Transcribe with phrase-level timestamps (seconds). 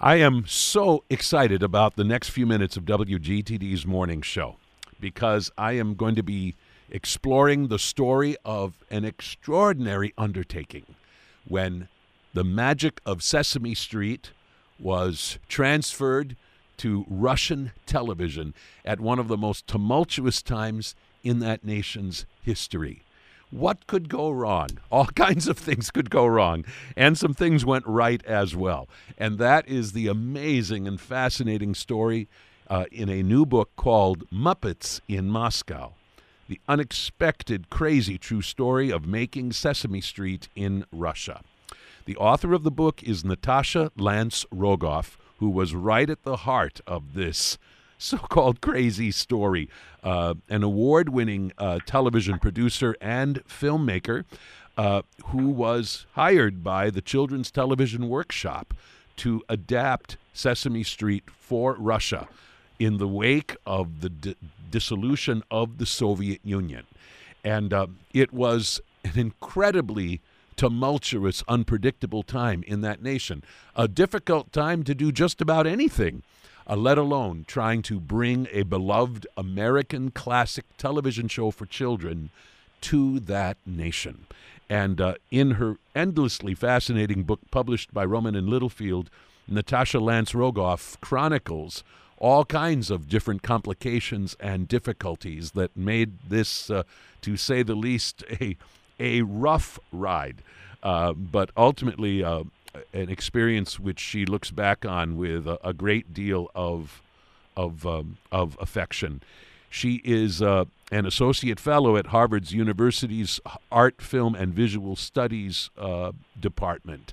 [0.00, 4.58] I am so excited about the next few minutes of WGTD's morning show
[5.00, 6.54] because I am going to be
[6.88, 10.94] exploring the story of an extraordinary undertaking
[11.48, 11.88] when
[12.32, 14.30] the magic of Sesame Street
[14.78, 16.36] was transferred
[16.76, 18.54] to Russian television
[18.84, 20.94] at one of the most tumultuous times
[21.24, 23.02] in that nation's history.
[23.50, 24.68] What could go wrong?
[24.90, 26.64] All kinds of things could go wrong,
[26.96, 28.88] and some things went right as well.
[29.16, 32.28] And that is the amazing and fascinating story
[32.68, 35.94] uh, in a new book called Muppets in Moscow
[36.48, 41.42] The Unexpected, Crazy True Story of Making Sesame Street in Russia.
[42.04, 46.80] The author of the book is Natasha Lance Rogoff, who was right at the heart
[46.86, 47.58] of this
[47.98, 49.68] so called crazy story.
[50.02, 54.24] Uh, an award winning uh, television producer and filmmaker
[54.76, 58.72] uh, who was hired by the Children's Television Workshop
[59.16, 62.28] to adapt Sesame Street for Russia
[62.78, 64.36] in the wake of the di-
[64.70, 66.86] dissolution of the Soviet Union.
[67.42, 70.20] And uh, it was an incredibly
[70.54, 73.42] tumultuous, unpredictable time in that nation.
[73.74, 76.22] A difficult time to do just about anything
[76.68, 82.30] uh, let alone trying to bring a beloved American classic television show for children
[82.80, 84.26] to that nation.
[84.68, 89.08] And uh, in her endlessly fascinating book published by Rowman and Littlefield,
[89.48, 91.82] Natasha Lance Rogoff chronicles
[92.18, 96.82] all kinds of different complications and difficulties that made this, uh,
[97.22, 98.56] to say the least, a,
[98.98, 100.42] a rough ride.
[100.82, 102.44] Uh, but ultimately, uh,
[102.92, 107.02] an experience which she looks back on with a, a great deal of
[107.56, 109.22] of um, of affection.
[109.70, 113.38] She is uh, an associate fellow at Harvard's University's
[113.70, 117.12] Art, Film, and Visual Studies uh, department,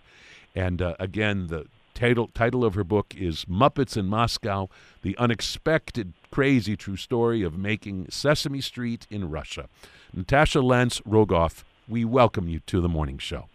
[0.56, 4.70] and uh, again the title title of her book is Muppets in Moscow:
[5.02, 9.68] The Unexpected, Crazy True Story of Making Sesame Street in Russia.
[10.14, 13.48] Natasha Lance Rogoff, we welcome you to the morning show.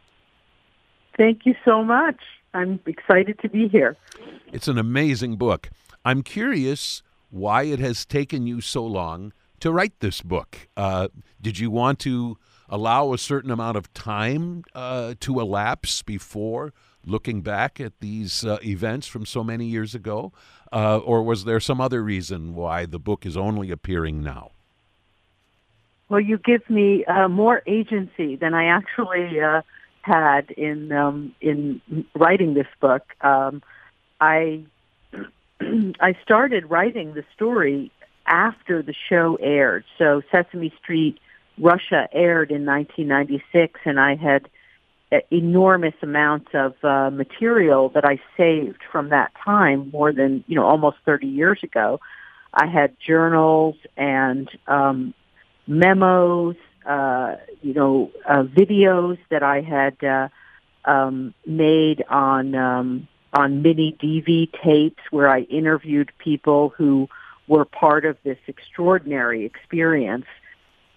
[1.21, 2.17] Thank you so much.
[2.55, 3.95] I'm excited to be here.
[4.55, 5.69] It's an amazing book.
[6.03, 10.71] I'm curious why it has taken you so long to write this book.
[10.79, 11.09] Uh,
[11.39, 12.39] did you want to
[12.71, 16.73] allow a certain amount of time uh, to elapse before
[17.05, 20.33] looking back at these uh, events from so many years ago?
[20.73, 24.53] Uh, or was there some other reason why the book is only appearing now?
[26.09, 29.61] Well, you give me uh, more agency than I actually uh,
[30.03, 31.81] had in um, in
[32.15, 33.03] writing this book.
[33.21, 33.63] Um,
[34.21, 34.65] I
[35.61, 37.91] I started writing the story
[38.27, 39.85] after the show aired.
[39.99, 41.19] So Sesame Street
[41.59, 44.49] Russia aired in 1996, and I had
[45.31, 50.65] enormous amounts of uh, material that I saved from that time, more than you know,
[50.65, 52.01] almost 30 years ago.
[52.55, 55.15] I had journals and um,
[55.67, 60.29] memos uh, you know, uh, videos that I had uh,
[60.85, 67.09] um, made on um, on mini DV tapes where I interviewed people who
[67.47, 70.27] were part of this extraordinary experience.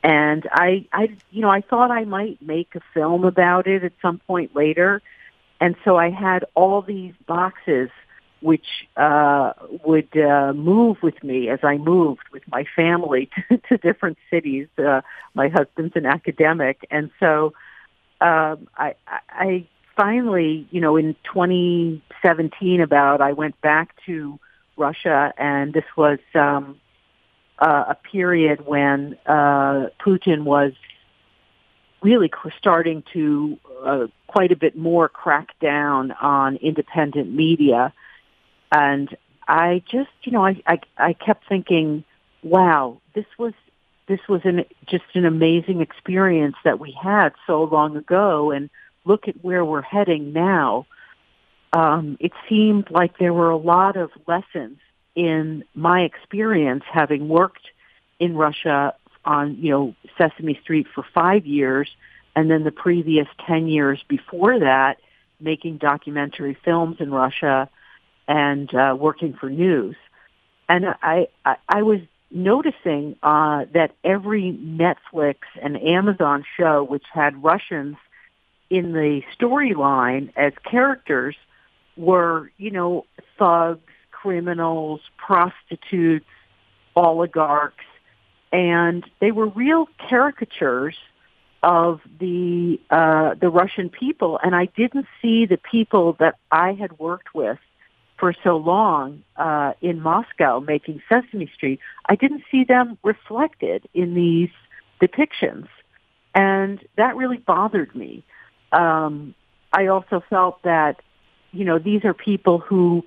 [0.04, 3.94] And I, I, you know, I thought I might make a film about it at
[4.02, 5.02] some point later.
[5.62, 7.90] And so I had all these boxes
[8.44, 9.54] which uh,
[9.86, 14.68] would uh, move with me as I moved with my family to, to different cities.
[14.78, 15.02] Uh,
[15.34, 17.54] my husband's an academic, and so
[18.20, 19.66] um, I, I
[19.96, 24.38] finally, you know, in 2017, about I went back to
[24.76, 26.82] Russia, and this was um,
[27.60, 30.74] uh, a period when uh, Putin was
[32.02, 37.94] really starting to uh, quite a bit more crack down on independent media
[38.74, 39.16] and
[39.48, 42.04] I just, you know, I, I, I kept thinking,
[42.42, 43.54] wow, this was,
[44.08, 48.52] this was an, just an amazing experience that we had so long ago.
[48.52, 48.72] And
[49.06, 50.88] look at where we're heading now.
[51.72, 54.80] Um, it seemed like there were a lot of lessons
[55.16, 57.68] in my experience having worked
[58.20, 61.96] in Russia on, you know, Sesame Street for five years
[62.36, 64.98] and then the previous 10 years before that
[65.40, 67.70] making documentary films in Russia
[68.28, 69.96] and uh, working for news.
[70.70, 72.00] And I, I, I was
[72.32, 77.98] noticing uh, that every Netflix and Amazon show which had Russians
[78.70, 81.36] in the storyline as characters
[81.96, 83.06] were, you know,
[83.38, 83.82] thugs,
[84.12, 86.26] criminals, prostitutes,
[86.96, 87.86] oligarchs,
[88.52, 90.96] and they were real caricatures
[91.62, 94.40] of the uh, the Russian people.
[94.44, 97.60] And I didn't see the people that I had worked with
[98.24, 104.14] for so long uh, in Moscow making Sesame Street, I didn't see them reflected in
[104.14, 104.48] these
[105.02, 105.68] depictions,
[106.34, 108.24] and that really bothered me.
[108.72, 109.36] Um,
[109.74, 111.02] I also felt that,
[111.52, 113.04] you know, these are people who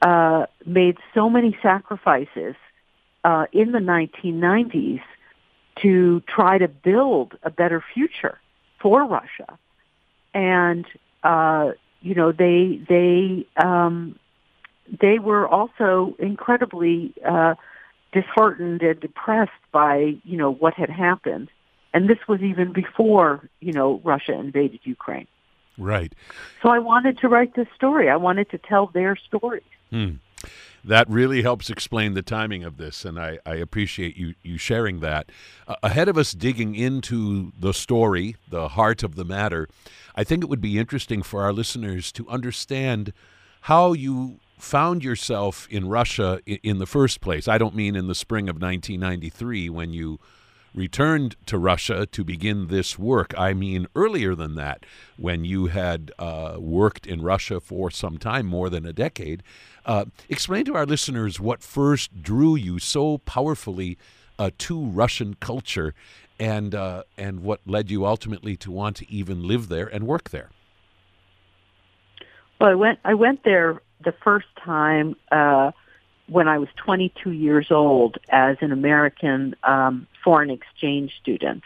[0.00, 2.54] uh, made so many sacrifices
[3.24, 5.02] uh, in the 1990s
[5.82, 8.38] to try to build a better future
[8.80, 9.58] for Russia,
[10.32, 10.86] and
[11.22, 14.18] uh, you know they they um,
[15.00, 17.54] they were also incredibly uh,
[18.12, 21.50] disheartened and depressed by you know what had happened,
[21.92, 25.26] and this was even before you know Russia invaded Ukraine.
[25.78, 26.14] Right.
[26.62, 28.08] So I wanted to write this story.
[28.08, 29.62] I wanted to tell their stories.
[29.90, 30.12] Hmm.
[30.84, 35.00] That really helps explain the timing of this, and I, I appreciate you, you sharing
[35.00, 35.30] that.
[35.66, 39.68] Uh, ahead of us digging into the story, the heart of the matter,
[40.14, 43.12] I think it would be interesting for our listeners to understand
[43.62, 47.46] how you found yourself in Russia in, the first place.
[47.48, 50.18] I don't mean in the spring of 1993 when you
[50.74, 53.34] returned to Russia to begin this work.
[53.38, 54.84] I mean earlier than that,
[55.16, 59.42] when you had uh, worked in Russia for some time, more than a decade.
[59.84, 63.96] Uh, explain to our listeners what first drew you so powerfully
[64.38, 65.94] uh, to Russian culture,
[66.38, 70.30] and uh, and what led you ultimately to want to even live there and work
[70.30, 70.50] there.
[72.60, 75.72] Well, I went I went there the first time uh,
[76.28, 81.62] when I was 22 years old as an American um, foreign exchange student.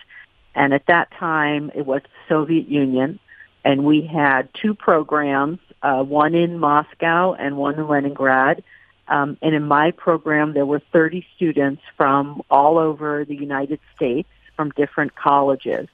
[0.54, 3.18] And at that time, it was the Soviet Union,
[3.64, 8.62] and we had two programs, uh, one in Moscow and one in Leningrad.
[9.08, 14.28] Um, and in my program, there were 30 students from all over the United States,
[14.56, 15.88] from different colleges.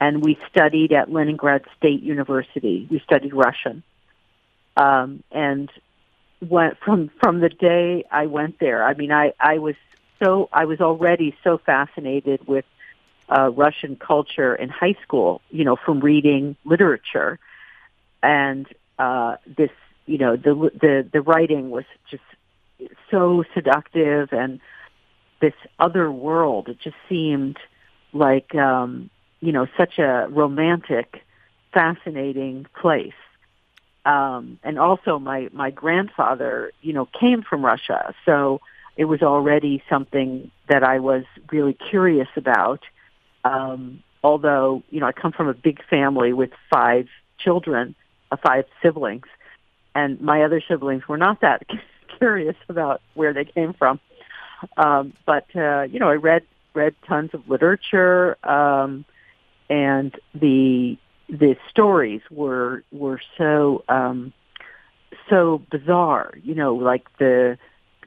[0.00, 2.88] And we studied at Leningrad State University.
[2.90, 3.82] We studied Russian.
[4.76, 5.70] Um, and
[6.48, 8.84] went from from the day I went there.
[8.84, 9.76] I mean, I I was
[10.22, 12.64] so I was already so fascinated with
[13.28, 15.40] uh, Russian culture in high school.
[15.50, 17.38] You know, from reading literature,
[18.22, 18.66] and
[18.98, 19.70] uh, this
[20.06, 22.22] you know the the the writing was just
[23.10, 24.60] so seductive and
[25.40, 26.68] this other world.
[26.68, 27.58] It just seemed
[28.12, 29.10] like um,
[29.40, 31.22] you know such a romantic,
[31.72, 33.12] fascinating place
[34.04, 38.60] um, and also my my grandfather, you know, came from Russia, so
[38.96, 42.80] it was already something that I was really curious about.
[43.44, 47.08] Um, although, you know, I come from a big family with five
[47.38, 47.94] children,
[48.30, 49.26] uh, five siblings,
[49.94, 51.62] and my other siblings were not that
[52.18, 54.00] curious about where they came from.
[54.76, 56.42] Um, but uh, you know, I read
[56.74, 59.04] read tons of literature, um,
[59.70, 60.98] and the
[61.32, 64.32] the stories were were so um,
[65.30, 66.34] so bizarre.
[66.44, 67.58] You know, like the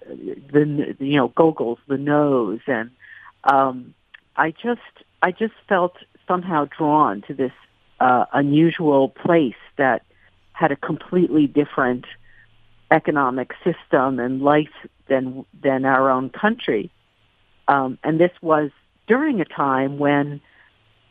[0.07, 2.91] the you know Gogol's the nose, and
[3.43, 3.95] um,
[4.35, 4.81] I just
[5.23, 5.95] I just felt
[6.27, 7.51] somehow drawn to this
[7.99, 10.03] uh, unusual place that
[10.53, 12.05] had a completely different
[12.91, 16.91] economic system and life than than our own country.
[17.67, 18.69] Um, and this was
[19.07, 20.41] during a time when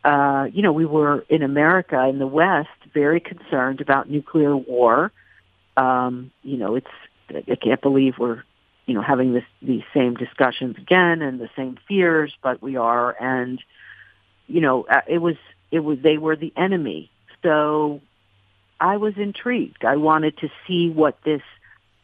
[0.05, 5.11] uh, you know, we were in America, in the West, very concerned about nuclear war.
[5.77, 6.87] Um, you know, it's,
[7.31, 8.43] I can't believe we're,
[8.87, 13.17] you know, having this, these same discussions again and the same fears, but we are.
[13.19, 13.63] And,
[14.47, 15.37] you know, uh, it was,
[15.71, 17.11] it was, they were the enemy.
[17.43, 18.03] So
[18.79, 19.87] I was intrigued.
[19.87, 21.43] I wanted to see what this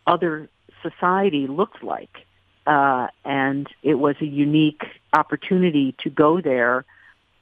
[0.07, 0.49] other
[0.83, 2.27] society looked like.
[2.67, 6.87] Uh, and it was a unique opportunity to go there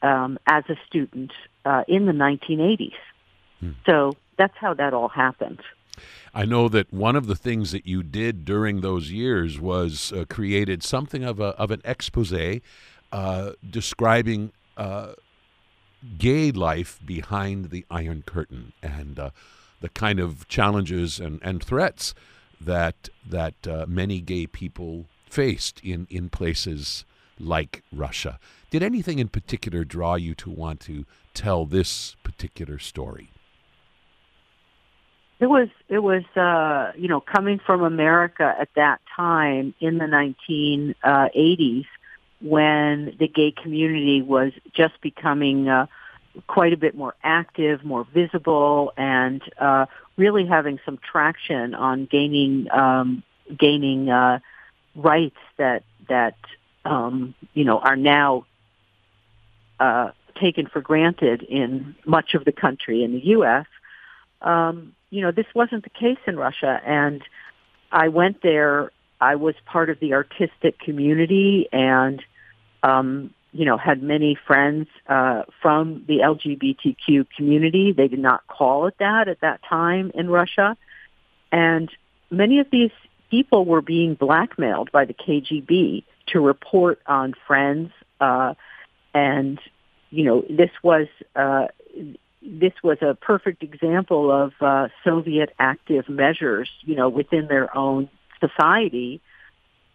[0.02, 1.32] um, as a student
[1.64, 2.92] uh, in the 1980s.
[3.60, 3.72] Hmm.
[3.86, 5.60] So that's how that all happened.
[6.32, 10.24] I know that one of the things that you did during those years was uh,
[10.28, 12.60] created something of a of an expose
[13.10, 15.14] uh, describing uh,
[16.18, 19.30] gay life behind the Iron Curtain and uh,
[19.80, 22.14] the kind of challenges and, and threats
[22.60, 27.04] that that uh, many gay people faced in in places
[27.38, 28.38] like Russia.
[28.70, 31.04] Did anything in particular draw you to want to
[31.34, 33.30] tell this particular story?
[35.40, 40.06] It was it was uh, you know coming from America at that time in the
[40.06, 41.86] 1980s
[42.40, 45.86] when the gay community was just becoming uh,
[46.46, 52.70] quite a bit more active, more visible, and uh, really having some traction on gaining
[52.70, 53.22] um,
[53.56, 54.40] gaining uh,
[54.96, 56.36] rights that that
[56.88, 58.46] um, you know are now
[59.80, 63.66] uh, taken for granted in much of the country in the U.S.
[64.40, 67.22] Um, you know, this wasn't the case in Russia, and
[67.90, 68.92] I went there.
[69.20, 72.22] I was part of the artistic community and,
[72.82, 77.92] um, you know, had many friends uh, from the LGBTQ community.
[77.92, 80.76] They did not call it that at that time in Russia.
[81.50, 81.90] And
[82.30, 82.92] many of these
[83.30, 87.90] people were being blackmailed by the KGB to report on friends.
[88.20, 88.54] Uh,
[89.14, 89.58] and,
[90.10, 91.68] you know, this was uh,
[92.42, 98.08] this was a perfect example of uh, Soviet active measures, you know, within their own
[98.40, 99.20] society.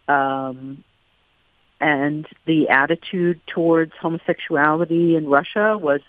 [0.06, 0.84] Um,
[1.80, 6.00] and the attitude towards homosexuality in Russia was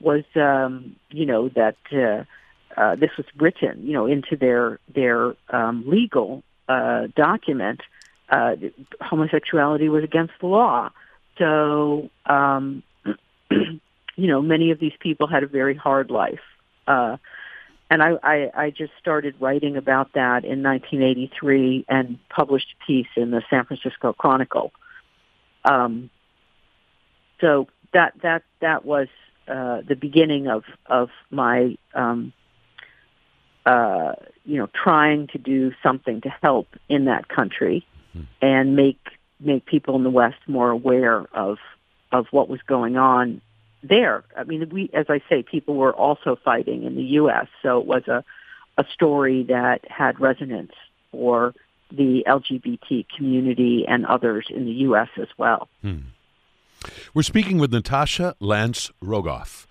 [0.00, 2.24] was um, you know that uh,
[2.80, 7.80] uh, this was written you know into their their um, legal uh, document.
[8.30, 8.54] Uh,
[9.00, 10.90] homosexuality was against the law,
[11.36, 12.82] so um,
[13.50, 16.40] you know, many of these people had a very hard life.
[16.86, 17.16] Uh,
[17.90, 23.08] and I, I, I just started writing about that in 1983 and published a piece
[23.16, 24.72] in the San Francisco Chronicle.
[25.64, 26.10] Um,
[27.40, 29.08] so that that that was
[29.48, 32.32] uh, the beginning of of my um,
[33.66, 34.12] uh,
[34.44, 37.84] you know trying to do something to help in that country
[38.16, 38.24] mm-hmm.
[38.40, 38.98] and make
[39.38, 41.58] make people in the West more aware of
[42.12, 43.40] of what was going on
[43.82, 44.24] there.
[44.36, 47.86] I mean, we, as I say, people were also fighting in the U.S., so it
[47.86, 48.24] was a,
[48.76, 50.72] a story that had resonance
[51.12, 51.54] for
[51.90, 55.08] the LGBT community and others in the U.S.
[55.20, 55.68] as well.
[55.82, 55.98] Hmm.
[57.14, 59.66] We're speaking with Natasha Lance Rogoff.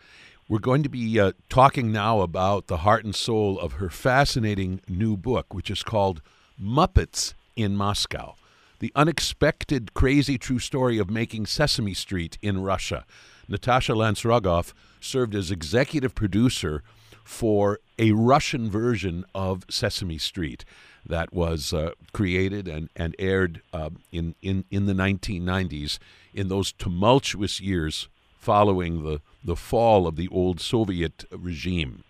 [0.47, 4.81] We're going to be uh, talking now about the heart and soul of her fascinating
[4.87, 6.21] new book, which is called
[6.61, 8.35] Muppets in Moscow
[8.79, 13.05] The Unexpected Crazy True Story of Making Sesame Street in Russia.
[13.49, 16.83] Natasha Lance Rogoff served as executive producer
[17.25, 20.63] for a Russian version of Sesame Street
[21.05, 25.99] that was uh, created and, and aired uh, in, in, in the 1990s
[26.33, 32.05] in those tumultuous years following the, the fall of the old Soviet regime.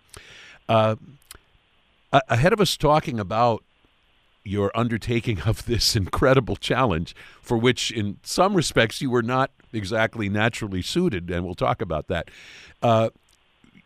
[0.68, 0.94] Uh,
[2.12, 3.64] ahead of us talking about
[4.44, 10.28] your undertaking of this incredible challenge, for which, in some respects, you were not exactly
[10.28, 12.30] naturally suited, and we'll talk about that.
[12.82, 13.10] Uh,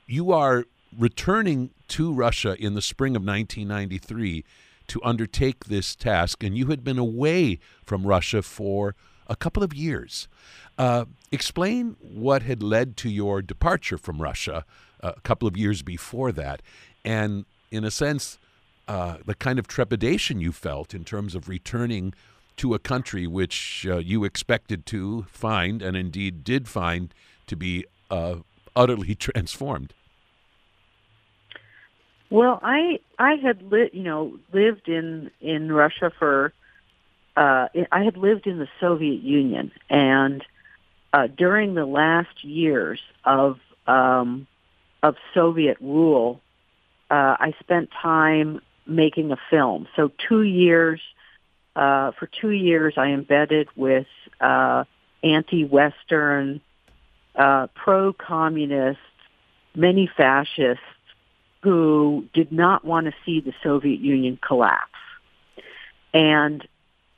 [0.06, 0.64] you are
[0.96, 4.44] returning to Russia in the spring of 1993
[4.87, 8.94] to undertake this task, and you had been away from Russia for
[9.26, 10.28] a couple of years.
[10.76, 14.64] Uh, explain what had led to your departure from Russia
[15.02, 16.61] uh, a couple of years before that,
[17.04, 18.38] and in a sense,
[18.88, 22.14] uh, the kind of trepidation you felt in terms of returning
[22.57, 27.12] to a country which uh, you expected to find and indeed did find
[27.47, 28.37] to be uh,
[28.76, 29.95] utterly transformed?
[32.31, 36.53] Well, I I had li- you know lived in in Russia for
[37.37, 40.45] uh, I had lived in the Soviet Union, and
[41.12, 44.47] uh, during the last years of um,
[45.03, 46.41] of Soviet rule,
[47.11, 49.88] uh, I spent time making a film.
[49.97, 51.00] So two years
[51.76, 54.07] uh, for two years, I embedded with
[54.41, 54.85] uh,
[55.23, 56.61] anti-Western,
[57.35, 59.00] uh, pro-communist,
[59.75, 60.85] many fascists
[61.62, 64.91] who did not want to see the Soviet Union collapse.
[66.12, 66.67] And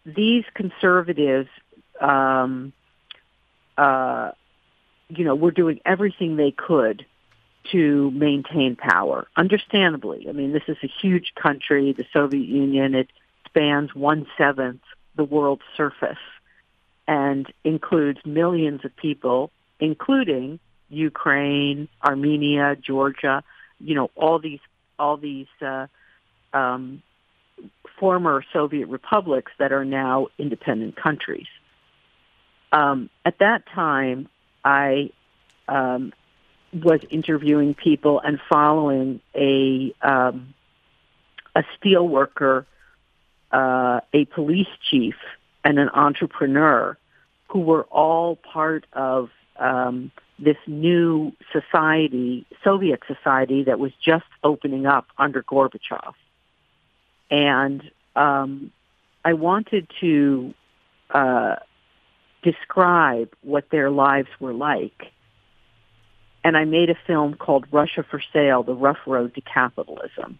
[0.07, 1.51] these conservatives,
[2.01, 2.73] um,
[3.77, 4.31] uh,
[5.09, 7.05] you know, were doing everything they could
[7.73, 9.27] to maintain power.
[9.37, 12.95] Understandably, I mean, this is a huge country, the Soviet Union.
[12.95, 13.09] It
[13.47, 14.83] spans one seventh
[15.17, 16.19] the world's surface
[17.09, 20.59] and includes millions of people, including
[20.89, 23.43] Ukraine, Armenia, Georgia,
[23.81, 24.61] you know, all these
[24.99, 25.87] all these uh,
[26.53, 27.03] um,
[27.99, 31.47] former Soviet republics that are now independent countries.
[32.73, 34.29] Um, at that time,
[34.65, 35.11] I
[35.69, 36.13] um,
[36.85, 40.55] was interviewing people and following a um,
[41.55, 42.67] a steel worker
[43.53, 45.15] uh, a police chief,
[45.65, 46.97] and an entrepreneur
[47.49, 54.87] who were all part of um, this new society, Soviet society that was just opening
[54.87, 56.13] up under Gorbachev.
[57.31, 58.73] And um,
[59.25, 60.55] I wanted to
[61.11, 61.57] uh,
[62.43, 65.13] describe what their lives were like.
[66.47, 70.39] And I made a film called Russia for Sale, The Rough Road to Capitalism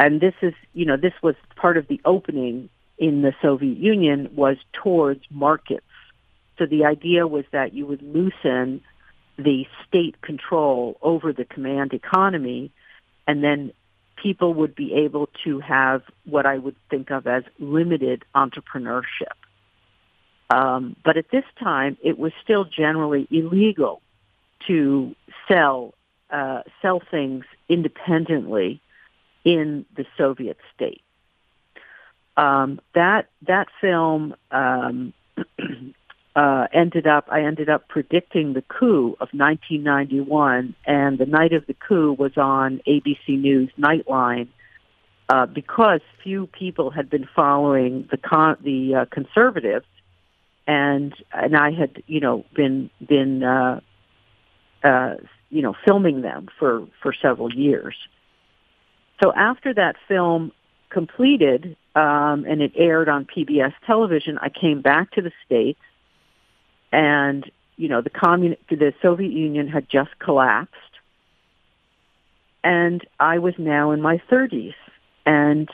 [0.00, 4.30] and this is, you know, this was part of the opening in the Soviet Union
[4.34, 5.84] was towards markets.
[6.58, 8.80] So the idea was that you would loosen
[9.36, 12.72] the state control over the command economy
[13.26, 13.72] and then
[14.22, 19.36] people would be able to have what I would think of as limited entrepreneurship.
[20.48, 24.00] Um, but at this time, it was still generally illegal
[24.66, 25.14] to
[25.48, 25.94] sell
[26.30, 28.80] uh, sell things independently
[29.44, 31.02] in the Soviet state.
[32.36, 35.12] Um, that that film um,
[36.36, 41.66] uh, ended up I ended up predicting the coup of 1991, and the night of
[41.66, 44.48] the coup was on ABC News Nightline
[45.30, 49.86] uh, because few people had been following the con- the uh, conservatives,
[50.66, 53.80] and and I had you know been been uh,
[54.82, 55.14] uh,
[55.50, 57.96] you know filming them for for several years.
[59.22, 60.52] So after that film
[60.88, 65.80] completed um, and it aired on PBS television, I came back to the states
[66.92, 70.74] and you know the commun the Soviet Union had just collapsed,
[72.62, 74.74] and I was now in my 30s
[75.26, 75.68] and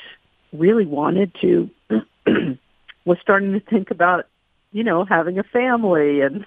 [0.52, 1.70] really wanted to
[3.04, 4.26] was starting to think about
[4.72, 6.44] you know having a family and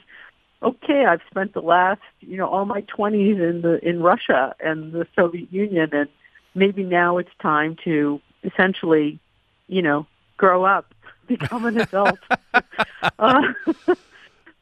[0.62, 4.92] okay I've spent the last you know all my 20s in the in Russia and
[4.92, 6.10] the Soviet Union and
[6.56, 9.20] maybe now it's time to essentially
[9.68, 10.94] you know grow up
[11.28, 12.20] become an adult
[13.20, 13.42] uh,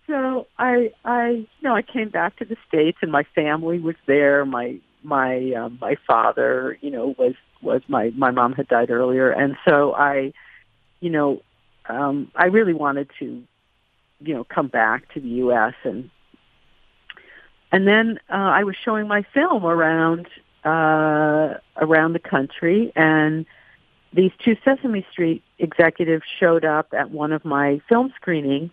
[0.08, 3.96] so I, I, you know, I came back to the states, and my family was
[4.06, 4.46] there.
[4.46, 9.30] My my um, my father, you know, was was my my mom had died earlier,
[9.30, 10.34] and so I,
[11.02, 11.42] you know,
[11.90, 13.44] um, I really wanted to,
[14.20, 15.74] you know, come back to the U.S.
[15.84, 16.10] and
[17.72, 20.28] and then uh, I was showing my film around
[20.64, 23.46] uh, around the country, and
[24.14, 28.72] these two Sesame Street executives showed up at one of my film screenings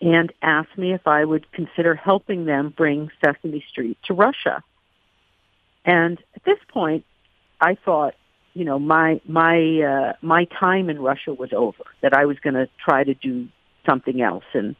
[0.00, 4.62] and asked me if I would consider helping them bring Sesame Street to Russia.
[5.84, 7.04] And at this point,
[7.60, 8.14] I thought,
[8.54, 11.84] you know, my my uh, my time in Russia was over.
[12.02, 13.48] That I was going to try to do
[13.86, 14.76] something else, and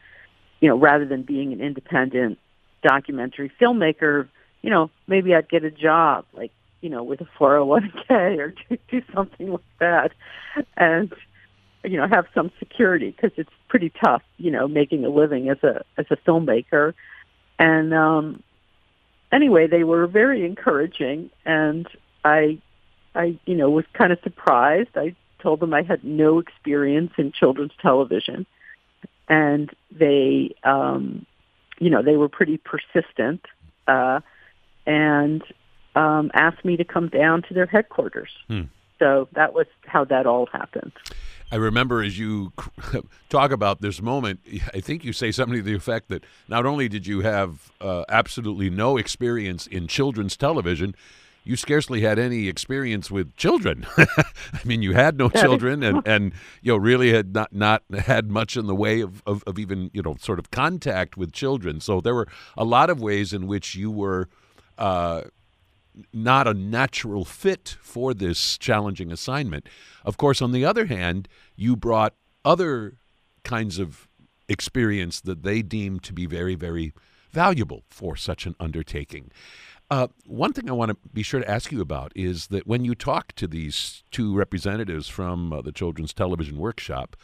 [0.59, 2.37] you know, rather than being an independent
[2.83, 4.27] documentary filmmaker,
[4.61, 8.53] you know, maybe I'd get a job, like you know, with a 401k or
[8.89, 10.11] do, something like that.
[10.77, 11.13] And
[11.83, 15.57] you know have some security because it's pretty tough you know making a living as
[15.63, 16.93] a as a filmmaker.
[17.59, 18.43] And um
[19.31, 21.29] anyway they were very encouraging.
[21.45, 21.87] And
[22.23, 22.59] i
[23.15, 24.89] i you know was kind of surprised.
[24.95, 28.45] I told them i had no experience in children's television
[29.31, 31.25] and they um
[31.79, 33.41] you know they were pretty persistent
[33.87, 34.19] uh
[34.85, 35.41] and
[35.95, 38.63] um asked me to come down to their headquarters hmm.
[38.99, 40.91] so that was how that all happened
[41.53, 42.53] I remember as you
[43.29, 44.39] talk about this moment,
[44.73, 48.05] I think you say something to the effect that not only did you have uh,
[48.07, 50.95] absolutely no experience in children's television,
[51.43, 53.85] you scarcely had any experience with children.
[53.97, 54.25] I
[54.63, 58.55] mean, you had no children, and, and you know really had not not had much
[58.55, 61.79] in the way of, of, of even you know sort of contact with children.
[61.79, 62.27] So there were
[62.57, 64.29] a lot of ways in which you were.
[64.77, 65.23] Uh,
[66.13, 69.67] not a natural fit for this challenging assignment.
[70.05, 71.27] Of course, on the other hand,
[71.57, 72.13] you brought
[72.45, 72.93] other
[73.43, 74.07] kinds of
[74.47, 76.93] experience that they deemed to be very, very
[77.31, 79.31] valuable for such an undertaking.
[79.91, 82.85] Uh, one thing I want to be sure to ask you about is that when
[82.85, 87.17] you talk to these two representatives from uh, the Children's Television Workshop,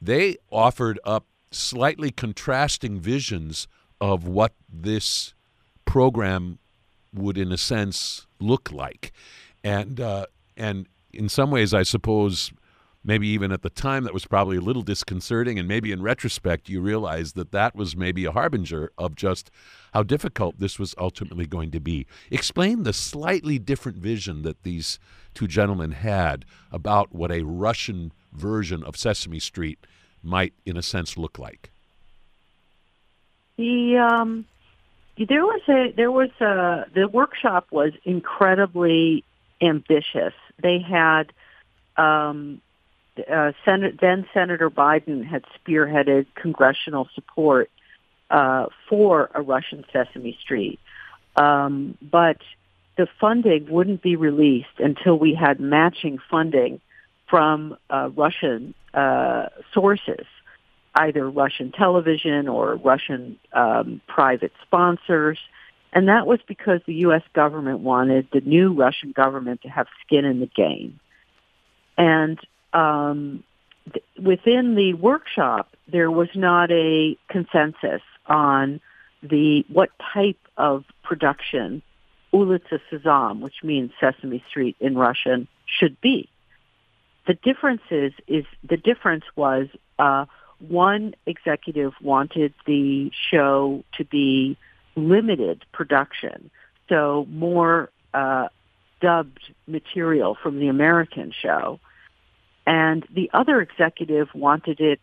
[0.00, 3.66] they offered up slightly contrasting visions
[4.00, 5.34] of what this
[5.84, 6.60] program
[7.12, 9.12] would, in a sense, look like.
[9.64, 10.26] And uh,
[10.56, 12.52] and in some ways, I suppose
[13.02, 16.68] maybe even at the time that was probably a little disconcerting and maybe in retrospect
[16.68, 19.50] you realize that that was maybe a harbinger of just
[19.94, 24.98] how difficult this was ultimately going to be explain the slightly different vision that these
[25.34, 29.86] two gentlemen had about what a russian version of sesame street
[30.22, 31.70] might in a sense look like
[33.56, 34.44] the um
[35.28, 39.22] there was a there was a the workshop was incredibly
[39.60, 40.34] ambitious.
[40.62, 41.32] They had
[41.96, 42.60] um,
[43.28, 47.70] uh, Sen- then Senator Biden had spearheaded congressional support
[48.30, 50.78] uh, for a Russian Sesame Street,
[51.36, 52.38] um, but
[52.96, 56.80] the funding wouldn't be released until we had matching funding
[57.28, 60.26] from uh, Russian uh, sources
[60.94, 65.38] either Russian television or Russian um, private sponsors.
[65.92, 67.22] And that was because the U.S.
[67.32, 71.00] government wanted the new Russian government to have skin in the game.
[71.98, 72.38] And
[72.72, 73.42] um,
[73.92, 78.80] th- within the workshop, there was not a consensus on
[79.22, 81.82] the what type of production
[82.32, 86.28] Ulitsa Sezam, which means Sesame Street in Russian, should be.
[87.26, 90.26] The difference is, is the difference was uh,
[90.58, 94.56] one executive wanted the show to be
[94.96, 96.50] limited production,
[96.88, 98.48] so more uh,
[99.00, 101.80] dubbed material from the American show,
[102.70, 105.00] and the other executive wanted it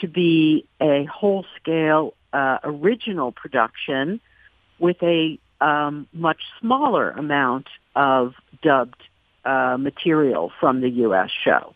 [0.00, 4.20] to be a whole-scale uh, original production
[4.80, 9.00] with a um, much smaller amount of dubbed
[9.44, 11.30] uh, material from the U.S.
[11.44, 11.74] show.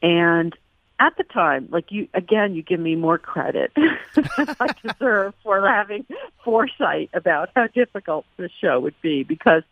[0.00, 0.56] And
[0.98, 3.70] at the time, like you, again, you give me more credit
[4.14, 6.06] than I deserve for having
[6.42, 9.62] foresight about how difficult this show would be because,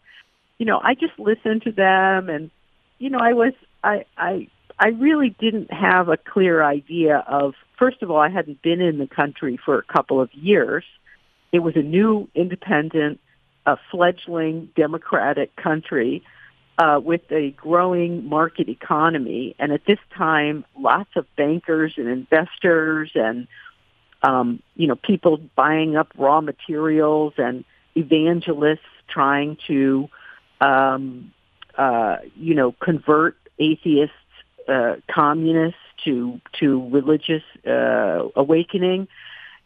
[0.58, 2.50] you know, I just listened to them and,
[2.98, 4.04] you know, I was, I,
[4.78, 8.98] I, really didn't have a clear idea of, first of all, I hadn't been in
[8.98, 10.84] the country for a couple of years.
[11.52, 13.20] It was a new independent,
[13.66, 16.22] a fledgling democratic country
[16.78, 19.54] uh, with a growing market economy.
[19.58, 23.48] And at this time, lots of bankers and investors and,
[24.22, 27.64] um, you know, people buying up raw materials and
[27.96, 30.08] evangelists trying to,
[30.60, 31.32] um,
[31.76, 34.14] uh, you know, convert atheists,
[34.68, 39.08] uh, communists to, to religious, uh, awakening.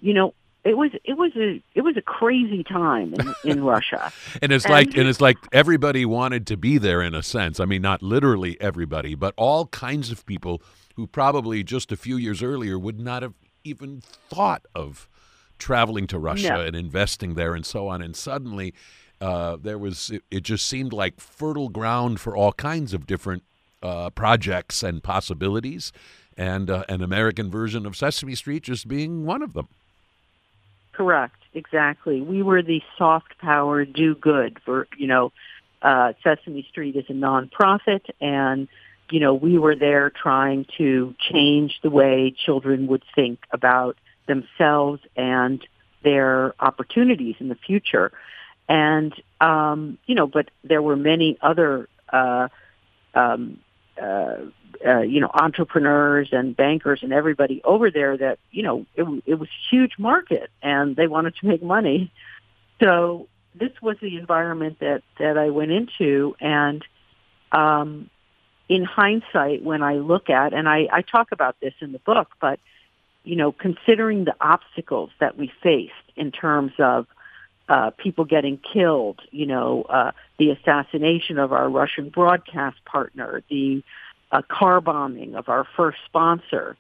[0.01, 4.13] You know, it was it was a it was a crazy time in, in Russia.
[4.41, 7.59] and it's and, like and it's like everybody wanted to be there in a sense.
[7.59, 10.63] I mean, not literally everybody, but all kinds of people
[10.95, 15.09] who probably just a few years earlier would not have even thought of
[15.59, 16.61] traveling to Russia no.
[16.61, 18.03] and investing there and so on.
[18.03, 18.75] And suddenly,
[19.21, 23.45] uh, there was it, it, just seemed like fertile ground for all kinds of different
[23.83, 25.93] uh, projects and possibilities,
[26.37, 29.69] and uh, an American version of Sesame Street just being one of them.
[30.93, 31.37] Correct.
[31.55, 32.23] Exactly.
[32.23, 35.33] We were the soft power do good for, you know,
[35.83, 38.69] uh, Sesame Street is a nonprofit and,
[39.11, 45.03] you know, we were there trying to change the way children would think about themselves
[45.17, 45.67] and
[46.03, 48.13] their opportunities in the future.
[48.69, 52.49] And, um, you know, but there were many other, uh,
[53.15, 53.59] um,
[54.01, 54.37] uh,
[54.87, 59.35] uh, you know, entrepreneurs and bankers and everybody over there that, you know, it, it
[59.35, 62.11] was huge market and they wanted to make money.
[62.83, 66.35] So this was the environment that, that I went into.
[66.41, 66.85] And
[67.53, 68.11] um,
[68.69, 72.29] in hindsight, when I look at, and I, I talk about this in the book,
[72.41, 72.59] but,
[73.25, 77.07] you know, considering the obstacles that we faced in terms of
[77.73, 83.83] uh, people getting killed, you know, uh, the assassination of our Russian broadcast partner, the
[84.31, 86.77] uh, car bombing of our first sponsor,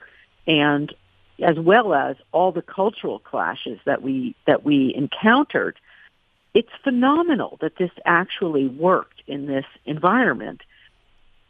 [0.46, 0.94] and
[1.42, 5.76] as well as all the cultural clashes that we that we encountered.
[6.52, 10.60] It's phenomenal that this actually worked in this environment.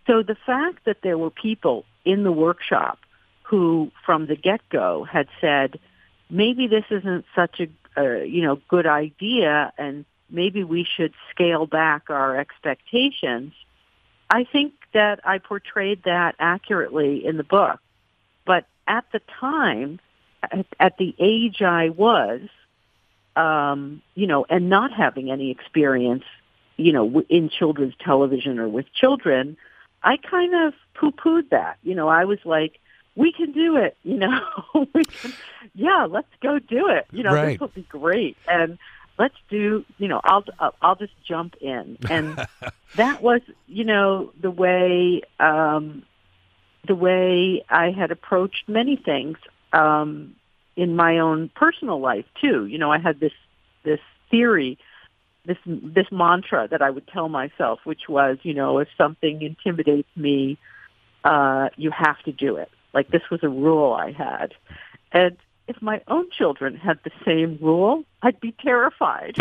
[0.07, 3.01] So the fact that there were people in the workshop
[3.43, 5.81] who, from the get-go, had said,
[6.31, 12.11] maybe this isn't such a you know good idea, and maybe we should scale back
[12.11, 13.53] our expectations.
[14.31, 17.81] I think that I portrayed that accurately in the book.
[18.47, 20.01] But at the time,
[20.43, 22.41] at, at the age I was,
[23.37, 26.25] um, you know, and not having any experience,
[26.77, 29.57] you know, in children's television or with children,
[30.03, 31.79] I kind of poo-pooed that.
[31.83, 32.81] You know, I was like,
[33.15, 33.97] we can do it.
[34.03, 34.41] You know,
[34.95, 35.33] we can,
[35.75, 37.07] yeah, let's go do it.
[37.13, 37.53] You know, right.
[37.53, 38.37] this will be great.
[38.49, 38.79] And
[39.19, 40.45] let's do, you know, I'll,
[40.81, 41.99] I'll just jump in.
[42.09, 42.47] And
[42.97, 46.05] that was, you know, the way, um,
[46.87, 49.39] the way I had approached many things,
[49.73, 50.35] um,
[50.75, 52.67] in my own personal life too.
[52.67, 53.33] You know, I had this,
[53.85, 54.79] this theory,
[55.45, 60.09] this, this mantra that I would tell myself, which was, you know, if something intimidates
[60.17, 60.59] me,
[61.25, 62.71] uh, you have to do it.
[62.95, 64.55] Like this was a rule I had.
[65.13, 65.37] And
[65.69, 69.37] if my own children had the same rule, I'd be terrified.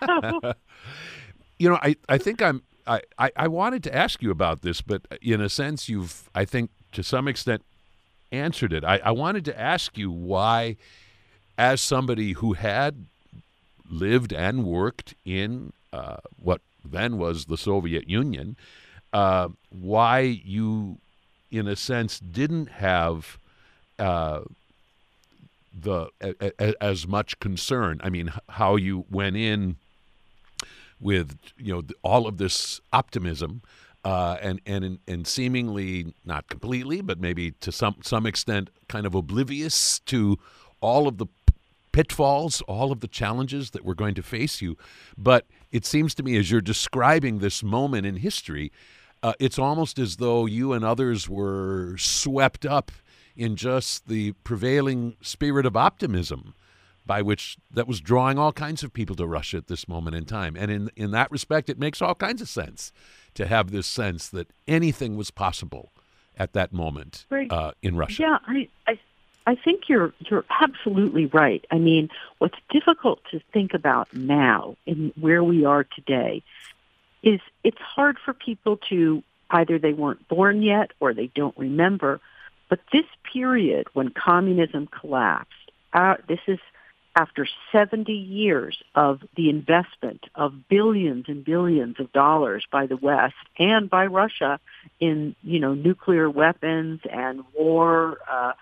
[1.58, 4.80] you know, I, I think I'm I, I, I wanted to ask you about this,
[4.80, 7.62] but in a sense you've I think to some extent
[8.32, 8.84] answered it.
[8.84, 10.76] I, I wanted to ask you why
[11.58, 13.06] as somebody who had
[13.88, 18.56] lived and worked in uh, what then was the Soviet Union,
[19.12, 20.98] uh, why you,
[21.50, 23.38] in a sense, didn't have
[23.98, 24.40] uh,
[25.72, 28.00] the a, a, as much concern.
[28.02, 29.76] I mean, how you went in
[31.00, 33.62] with you know all of this optimism.
[34.04, 39.16] Uh, and and and seemingly not completely, but maybe to some some extent, kind of
[39.16, 40.38] oblivious to
[40.80, 41.26] all of the
[41.90, 44.76] pitfalls, all of the challenges that were going to face you.
[45.18, 48.70] But it seems to me as you're describing this moment in history,
[49.22, 52.92] uh, it's almost as though you and others were swept up
[53.36, 56.54] in just the prevailing spirit of optimism
[57.04, 60.24] by which that was drawing all kinds of people to Russia at this moment in
[60.24, 60.56] time.
[60.56, 62.92] And in in that respect, it makes all kinds of sense
[63.34, 65.92] to have this sense that anything was possible
[66.36, 68.22] at that moment uh, in Russia.
[68.22, 68.98] Yeah, I, I
[69.46, 71.64] I think you're you're absolutely right.
[71.70, 76.42] I mean, what's difficult to think about now in where we are today
[77.22, 82.20] is it's hard for people to either they weren't born yet or they don't remember.
[82.68, 86.58] But this period when communism collapsed, uh, this is
[87.16, 93.34] after 70 years of the investment of billions and billions of dollars by the West
[93.58, 94.60] and by Russia
[95.00, 98.52] in, you know, nuclear weapons and war uh,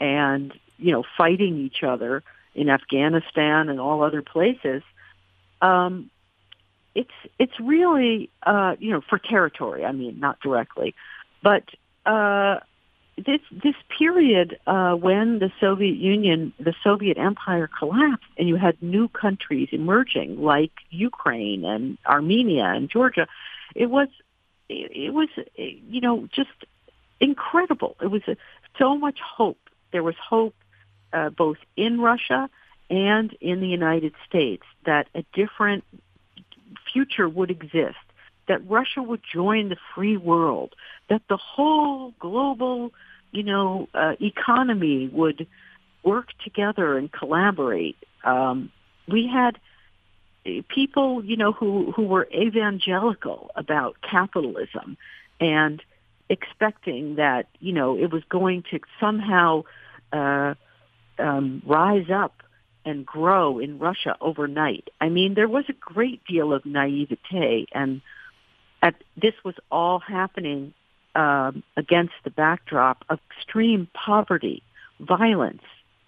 [0.00, 2.24] and, you know, fighting each other
[2.56, 4.82] in Afghanistan and all other places,
[5.60, 6.10] um,
[6.94, 9.84] it's it's really uh, you know for territory.
[9.84, 10.94] I mean, not directly,
[11.42, 11.64] but
[12.06, 12.60] uh,
[13.16, 18.82] this this period uh, when the Soviet Union, the Soviet Empire collapsed, and you had
[18.82, 23.26] new countries emerging like Ukraine and Armenia and Georgia,
[23.74, 24.08] it was
[24.68, 26.50] it, was you know just
[27.20, 27.96] incredible.
[28.00, 28.22] It was
[28.78, 29.58] so much hope.
[29.92, 30.54] There was hope
[31.12, 32.48] uh, both in Russia
[32.88, 35.84] and in the United States that a different
[36.92, 37.96] future would exist
[38.48, 40.74] that Russia would join the free world,
[41.08, 42.92] that the whole global,
[43.30, 45.46] you know, uh, economy would
[46.02, 47.96] work together and collaborate.
[48.24, 48.70] Um,
[49.06, 49.58] we had
[50.68, 54.96] people, you know, who who were evangelical about capitalism
[55.40, 55.82] and
[56.28, 59.64] expecting that, you know, it was going to somehow
[60.12, 60.54] uh,
[61.18, 62.42] um, rise up
[62.84, 64.88] and grow in Russia overnight.
[65.00, 68.00] I mean, there was a great deal of naivete and
[68.82, 70.74] at, this was all happening
[71.14, 74.62] um, against the backdrop of extreme poverty,
[74.98, 75.62] violence,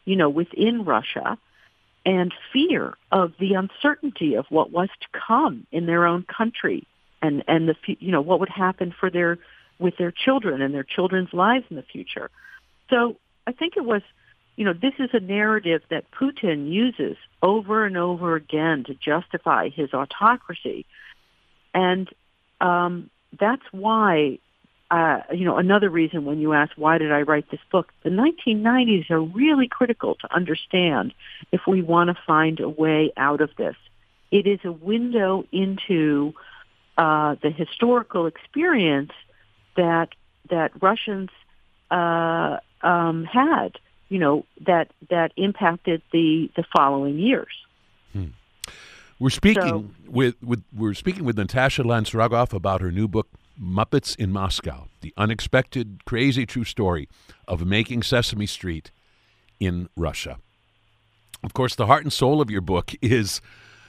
[0.04, 1.38] you know, within Russia,
[2.04, 6.86] and fear of the uncertainty of what was to come in their own country,
[7.22, 9.38] and and the you know what would happen for their
[9.78, 12.30] with their children and their children's lives in the future.
[12.90, 14.02] So I think it was,
[14.56, 19.68] you know, this is a narrative that Putin uses over and over again to justify
[19.68, 20.86] his autocracy,
[21.74, 22.08] and
[22.60, 24.38] um, that's why,
[24.90, 28.10] uh, you know, another reason when you ask why did I write this book, the
[28.10, 31.14] 1990s are really critical to understand
[31.52, 33.76] if we want to find a way out of this.
[34.30, 36.34] It is a window into
[36.96, 39.12] uh, the historical experience
[39.76, 40.10] that
[40.50, 41.30] that Russians
[41.90, 43.78] uh, um, had,
[44.14, 47.52] you know, that that impacted the the following years.
[48.12, 48.26] Hmm.
[49.18, 53.26] We're speaking so, with, with we're speaking with Natasha Lance Rogoff about her new book
[53.60, 57.08] Muppets in Moscow: The Unexpected, Crazy True Story
[57.48, 58.92] of Making Sesame Street
[59.58, 60.38] in Russia.
[61.42, 63.40] Of course, the heart and soul of your book is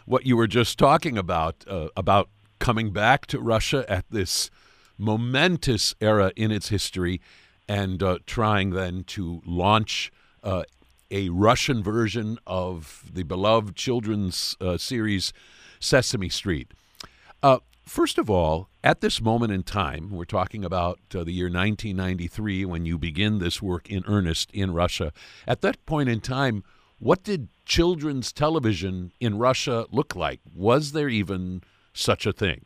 [0.08, 4.50] what you were just talking about uh, about coming back to Russia at this
[4.98, 7.22] momentous era in its history
[7.68, 10.12] and uh, trying then to launch
[10.44, 10.64] uh,
[11.12, 15.34] a Russian version of the beloved children's uh, series
[15.80, 16.72] Sesame Street.
[17.44, 21.46] Uh, first of all, at this moment in time, we're talking about uh, the year
[21.46, 25.12] 1993 when you begin this work in earnest in Russia.
[25.48, 26.64] At that point in time,
[27.00, 30.40] what did children's television in Russia look like?
[30.54, 31.62] Was there even
[31.94, 32.66] such a thing?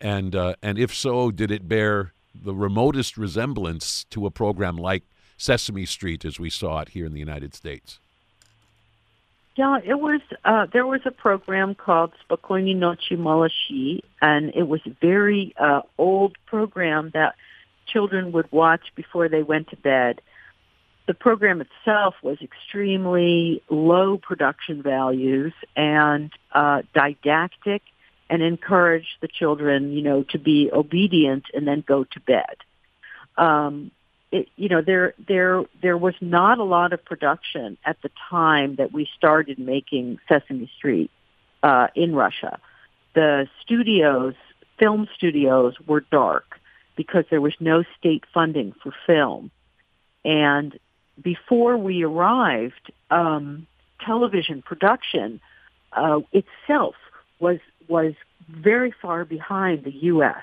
[0.00, 5.04] And uh, and if so, did it bear the remotest resemblance to a program like
[5.36, 8.00] Sesame Street as we saw it here in the United States?
[9.56, 10.20] Yeah, it was.
[10.44, 15.80] Uh, there was a program called Spokoynoy Nochi Malyshi, and it was a very uh,
[15.96, 17.36] old program that
[17.86, 20.20] children would watch before they went to bed.
[21.06, 27.80] The program itself was extremely low production values and uh, didactic,
[28.28, 32.56] and encourage the children, you know, to be obedient and then go to bed.
[33.36, 33.90] Um,
[34.32, 38.76] it, you know, there there there was not a lot of production at the time
[38.76, 41.10] that we started making Sesame Street
[41.62, 42.58] uh, in Russia.
[43.14, 44.34] The studios,
[44.78, 46.58] film studios, were dark
[46.96, 49.50] because there was no state funding for film,
[50.24, 50.76] and
[51.22, 53.66] before we arrived, um,
[54.04, 55.40] television production
[55.92, 56.94] uh, itself
[57.38, 58.14] was was
[58.48, 60.42] very far behind the U.S.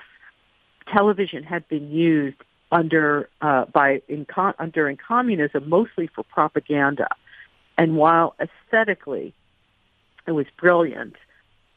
[0.92, 2.36] Television had been used
[2.70, 7.08] under uh, by in con- under in communism mostly for propaganda,
[7.78, 9.32] and while aesthetically
[10.26, 11.14] it was brilliant,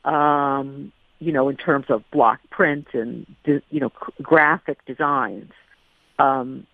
[0.06, 5.52] um, you know, in terms of block print and you know graphic designs,
[6.20, 6.66] um,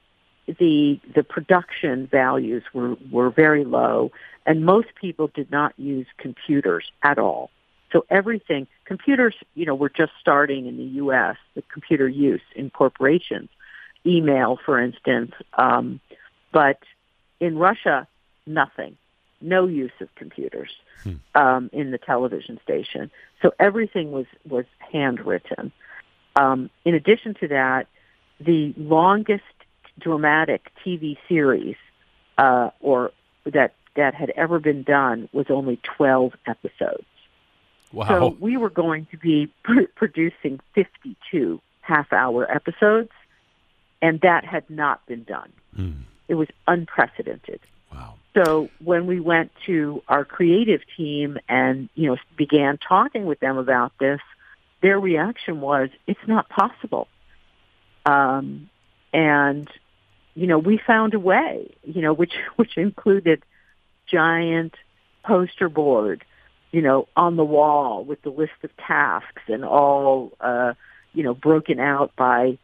[0.47, 4.11] the the production values were were very low,
[4.45, 7.49] and most people did not use computers at all.
[7.91, 11.35] So everything, computers, you know, were just starting in the U.S.
[11.55, 13.49] The computer use in corporations,
[14.05, 15.99] email, for instance, um,
[16.51, 16.77] but
[17.39, 18.07] in Russia,
[18.45, 18.95] nothing,
[19.41, 20.69] no use of computers
[21.01, 21.13] hmm.
[21.33, 23.09] um, in the television station.
[23.41, 25.71] So everything was was handwritten.
[26.35, 27.87] Um, in addition to that,
[28.39, 29.55] the longest
[29.99, 31.77] dramatic TV series
[32.37, 33.11] uh, or
[33.45, 37.05] that that had ever been done was only 12 episodes.
[37.93, 38.07] Wow.
[38.07, 43.11] So we were going to be pr- producing 52 half-hour episodes,
[44.01, 45.51] and that had not been done.
[45.77, 46.01] Mm.
[46.27, 47.59] It was unprecedented.
[47.93, 48.15] Wow.
[48.35, 53.57] So when we went to our creative team and you know began talking with them
[53.57, 54.19] about this,
[54.81, 57.07] their reaction was, "It's not possible."
[58.05, 58.69] Um,
[59.13, 59.69] and
[60.33, 63.43] you know we found a way, you know, which which included
[64.07, 64.73] giant
[65.23, 66.25] poster board,
[66.73, 70.73] you know, on the wall with the list of tasks and all, uh,
[71.13, 72.57] you know, broken out by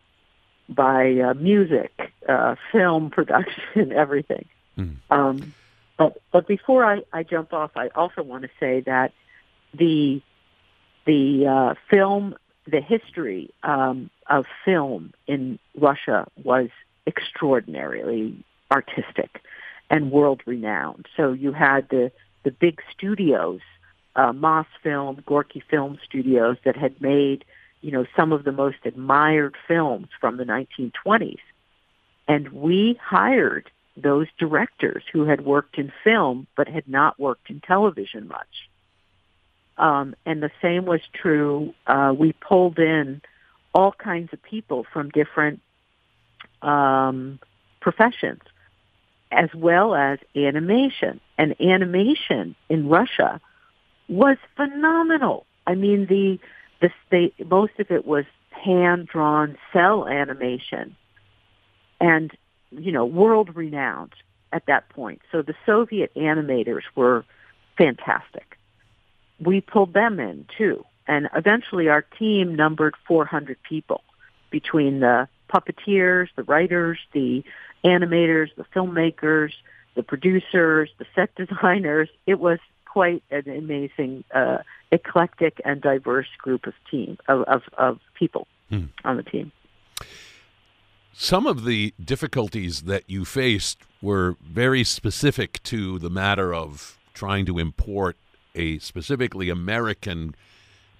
[0.68, 1.92] by uh, music,
[2.28, 4.46] uh, film production, everything.
[4.78, 4.96] Mm.
[5.12, 5.54] Um,
[5.96, 9.14] but but before I, I jump off, I also want to say that
[9.74, 10.22] the
[11.06, 16.70] the uh, film, the history um, of film in Russia was
[17.06, 19.42] extraordinarily artistic
[19.92, 21.06] and world renowned.
[21.16, 22.12] So you had the
[22.44, 23.60] the big studios,
[24.20, 27.46] uh, Mosfilm, Gorky Film Studios, that had made
[27.82, 31.40] you know some of the most admired films from the 1920s,
[32.28, 37.62] and we hired those directors who had worked in film but had not worked in
[37.62, 38.70] television much.
[39.78, 41.74] Um, and the same was true.
[41.88, 43.22] Uh, we pulled in
[43.74, 45.62] all kinds of people from different
[46.62, 47.40] um,
[47.80, 48.42] professions
[49.32, 51.22] as well as animation.
[51.38, 53.40] And animation in Russia
[54.10, 55.46] was phenomenal.
[55.66, 56.40] I mean, the
[56.82, 60.96] the state most of it was hand drawn cel animation,
[62.02, 62.32] and
[62.72, 64.14] you know, world renowned
[64.52, 65.22] at that point.
[65.32, 67.26] So the Soviet animators were
[67.78, 68.58] fantastic.
[69.40, 74.04] We pulled them in too, and eventually our team numbered 400 people
[74.50, 77.44] between the puppeteers, the writers, the
[77.84, 79.52] animators, the filmmakers,
[79.96, 82.10] the producers, the set designers.
[82.26, 82.60] It was
[82.92, 84.58] quite an amazing, uh,
[84.92, 88.86] eclectic and diverse group of team of of, of people hmm.
[89.04, 89.52] on the team.
[91.14, 97.46] Some of the difficulties that you faced were very specific to the matter of trying
[97.46, 98.16] to import
[98.56, 100.34] a specifically American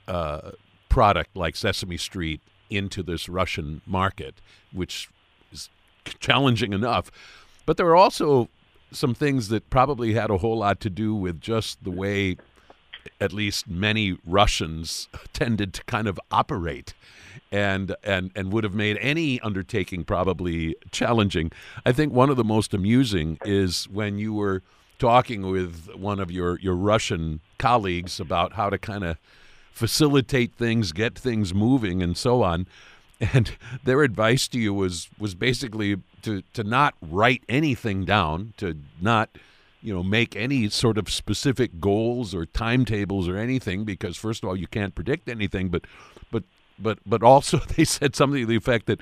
[0.08, 0.52] uh,
[0.90, 4.36] product like Sesame Street into this Russian market,
[4.74, 5.10] which
[5.52, 5.70] is
[6.20, 7.10] challenging enough.
[7.66, 8.50] But there were also
[8.92, 12.38] some things that probably had a whole lot to do with just the way
[13.22, 16.94] at least many Russians tended to kind of operate
[17.52, 21.52] and and and would have made any undertaking probably challenging.
[21.86, 24.62] I think one of the most amusing is when you were
[25.00, 29.18] talking with one of your your Russian colleagues about how to kind of
[29.72, 32.68] facilitate things, get things moving, and so on.
[33.22, 33.52] And
[33.84, 39.30] their advice to you was was basically to to not write anything down, to not
[39.82, 44.50] you know make any sort of specific goals or timetables or anything because first of
[44.50, 45.84] all you can't predict anything but
[46.32, 46.44] but
[46.78, 49.00] but but also they said something to the effect that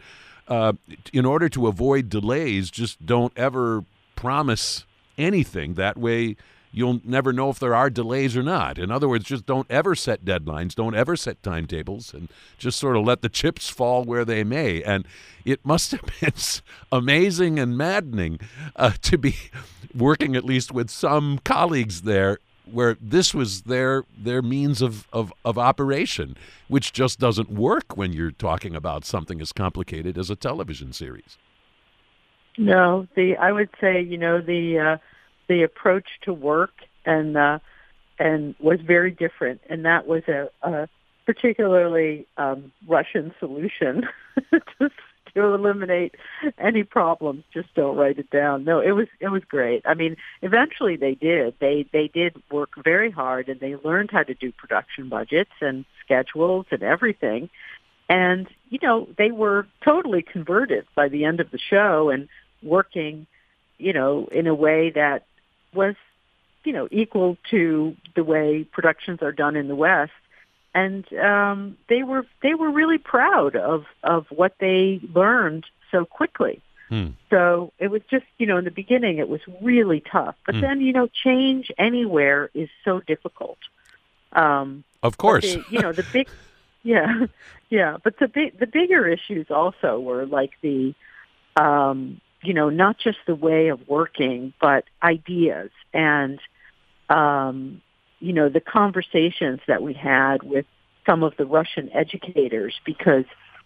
[0.48, 0.74] uh,
[1.12, 3.84] in order to avoid delays just don't ever
[4.16, 4.86] promise
[5.18, 5.74] anything.
[5.74, 6.38] That way
[6.72, 8.78] you'll never know if there are delays or not.
[8.78, 12.98] In other words, just don't ever set deadlines, don't ever set timetables, and just sort
[12.98, 14.84] of let the chips fall where they may.
[14.84, 15.06] And
[15.46, 16.34] it must have been
[16.92, 18.40] amazing and maddening
[18.76, 19.36] uh, to be
[19.96, 22.40] working at least with some colleagues there
[22.72, 26.36] where this was their their means of, of, of operation,
[26.68, 31.38] which just doesn't work when you're talking about something as complicated as a television series.
[32.58, 34.98] No, the I would say you know the uh,
[35.48, 36.74] the approach to work
[37.06, 37.60] and uh,
[38.20, 40.88] and was very different, and that was a, a
[41.26, 44.08] particularly um, Russian solution
[44.52, 44.90] to,
[45.36, 46.16] to eliminate
[46.58, 47.44] any problems.
[47.54, 48.64] Just don't write it down.
[48.64, 49.82] No, it was it was great.
[49.86, 51.56] I mean, eventually they did.
[51.60, 55.86] They they did work very hard, and they learned how to do production budgets and
[56.04, 57.50] schedules and everything.
[58.10, 62.30] And you know, they were totally converted by the end of the show and
[62.64, 63.28] working,
[63.78, 65.26] you know, in a way that
[65.74, 65.96] was,
[66.64, 70.12] you know, equal to the way productions are done in the West.
[70.74, 76.62] and um, they were they were really proud of of what they learned so quickly.
[76.90, 77.10] Hmm.
[77.30, 80.36] So it was just, you know, in the beginning it was really tough.
[80.46, 80.62] But Hmm.
[80.62, 83.58] then, you know, change anywhere is so difficult.
[84.34, 85.44] Um, Of course.
[85.46, 86.28] the, you know, the big,
[86.84, 87.26] yeah,
[87.70, 87.98] yeah.
[88.04, 90.94] But the big, the bigger issues also were like the,
[91.56, 95.70] um, you know, not just the way of working, but ideas.
[95.94, 96.40] And,
[97.10, 97.82] um,
[98.22, 100.66] you know, the conversations that we had with
[101.06, 103.26] some of the Russian educators because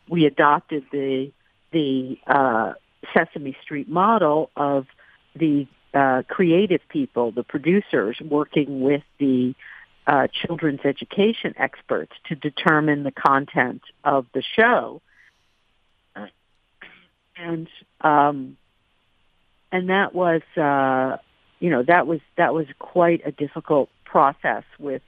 [0.10, 1.32] we adopted the
[1.72, 2.74] the uh,
[3.14, 4.88] Sesame Street model of
[5.36, 9.54] the uh, creative people, the producers, working with the
[10.08, 15.02] uh, children's education experts to determine the content of the show,
[17.38, 17.70] and
[18.02, 18.58] um,
[19.72, 21.18] and that was uh,
[21.60, 25.02] you know that was that was quite a difficult process with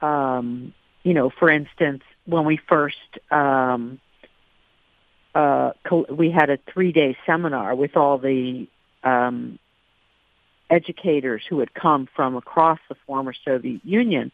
[0.00, 0.72] um,
[1.02, 2.96] you know for instance when we first
[3.30, 4.00] um,
[5.34, 5.72] uh,
[6.10, 8.66] we had a three day seminar with all the
[9.02, 9.58] um,
[10.70, 14.32] educators who had come from across the former Soviet Union.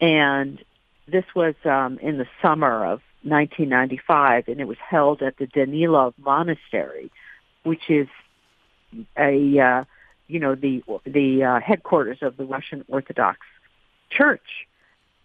[0.00, 0.62] And
[1.06, 6.14] this was um, in the summer of 1995, and it was held at the Danilov
[6.18, 7.10] Monastery,
[7.62, 8.08] which is
[9.16, 9.84] a uh,
[10.28, 13.40] you know the the uh, headquarters of the Russian Orthodox
[14.10, 14.66] Church,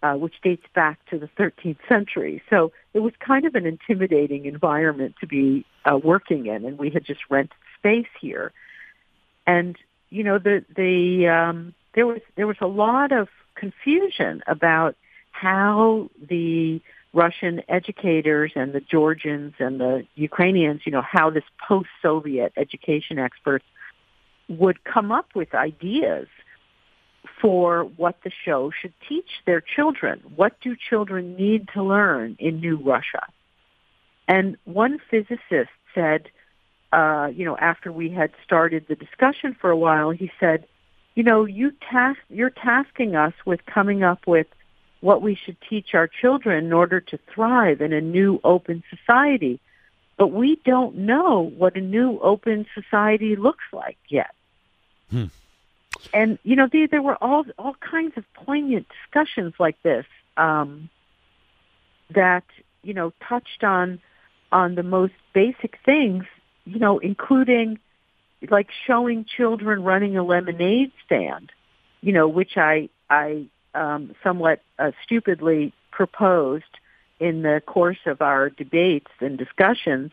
[0.02, 2.42] uh, which dates back to the 13th century.
[2.50, 6.90] So it was kind of an intimidating environment to be uh, working in, and we
[6.90, 8.52] had just rented space here.
[9.46, 9.76] And
[10.10, 14.96] you know the the um, there was there was a lot of confusion about
[15.30, 16.80] how the
[17.12, 23.64] Russian educators and the Georgians and the Ukrainians, you know, how this post-Soviet education experts
[24.48, 26.26] would come up with ideas
[27.40, 30.22] for what the show should teach their children.
[30.36, 33.26] What do children need to learn in New Russia?
[34.26, 36.28] And one physicist said,
[36.92, 40.66] uh, you know, after we had started the discussion for a while, he said,
[41.14, 44.46] you know, you task, you're tasking us with coming up with
[45.02, 49.60] what we should teach our children in order to thrive in a new open society.
[50.16, 54.32] But we don't know what a new open society looks like yet.
[55.10, 55.26] Hmm.
[56.14, 60.88] And you know, there, there were all all kinds of poignant discussions like this um,
[62.14, 62.44] that
[62.82, 64.00] you know touched on
[64.52, 66.24] on the most basic things.
[66.64, 67.80] You know, including
[68.48, 71.50] like showing children running a lemonade stand.
[72.00, 76.64] You know, which I I um, somewhat uh, stupidly proposed
[77.20, 80.10] in the course of our debates and discussions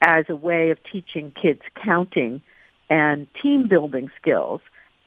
[0.00, 2.42] as a way of teaching kids counting
[2.90, 4.60] and team building skills.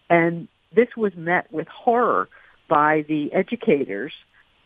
[0.10, 2.30] And this was met with horror
[2.68, 4.14] by the educators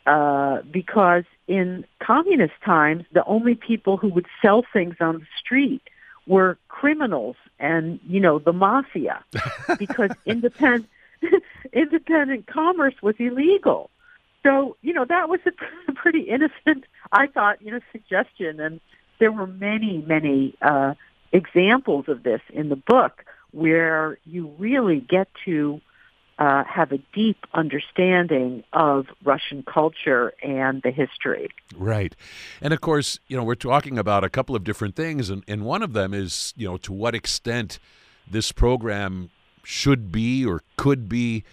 [0.05, 5.81] uh, because in communist times, the only people who would sell things on the street
[6.27, 9.23] were criminals and, you know, the mafia
[9.79, 10.89] because independent
[11.73, 13.89] independent commerce was illegal.
[14.43, 18.59] So, you know, that was a pretty innocent, I thought, you know, suggestion.
[18.59, 18.79] And
[19.19, 20.95] there were many, many uh,
[21.31, 25.79] examples of this in the book where you really get to
[26.39, 31.49] uh, have a deep understanding of Russian culture and the history.
[31.75, 32.15] Right.
[32.59, 35.63] And of course, you know, we're talking about a couple of different things, and, and
[35.63, 37.77] one of them is, you know, to what extent
[38.29, 39.29] this program
[39.63, 41.43] should be or could be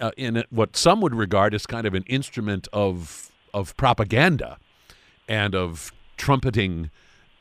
[0.00, 4.58] uh, in what some would regard as kind of an instrument of of propaganda
[5.28, 6.90] and of trumpeting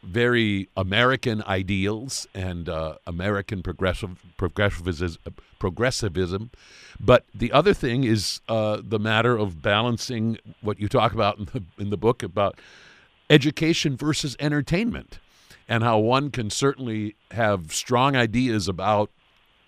[0.04, 5.22] very American ideals and uh, American progressive progressivism,
[5.60, 6.52] progressivism.
[7.00, 11.46] But the other thing is uh, the matter of balancing what you talk about in
[11.46, 12.60] the in the book about
[13.30, 15.20] education versus entertainment,
[15.68, 19.10] and how one can certainly have strong ideas about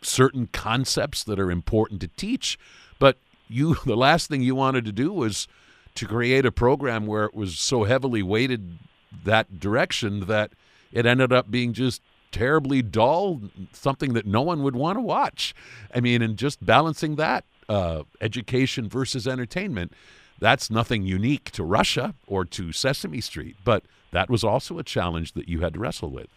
[0.01, 2.57] certain concepts that are important to teach,
[2.99, 3.17] but
[3.47, 5.47] you the last thing you wanted to do was
[5.95, 8.77] to create a program where it was so heavily weighted
[9.23, 10.51] that direction that
[10.91, 13.41] it ended up being just terribly dull,
[13.71, 15.55] something that no one would want to watch.
[15.93, 19.93] I mean, and just balancing that uh, education versus entertainment,
[20.39, 25.33] that's nothing unique to Russia or to Sesame Street, but that was also a challenge
[25.33, 26.27] that you had to wrestle with.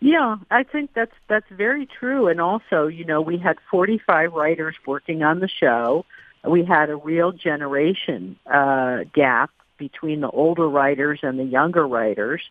[0.00, 2.28] Yeah, I think that's that's very true.
[2.28, 6.04] And also, you know, we had 45 writers working on the show.
[6.46, 12.42] We had a real generation uh, gap between the older writers and the younger writers.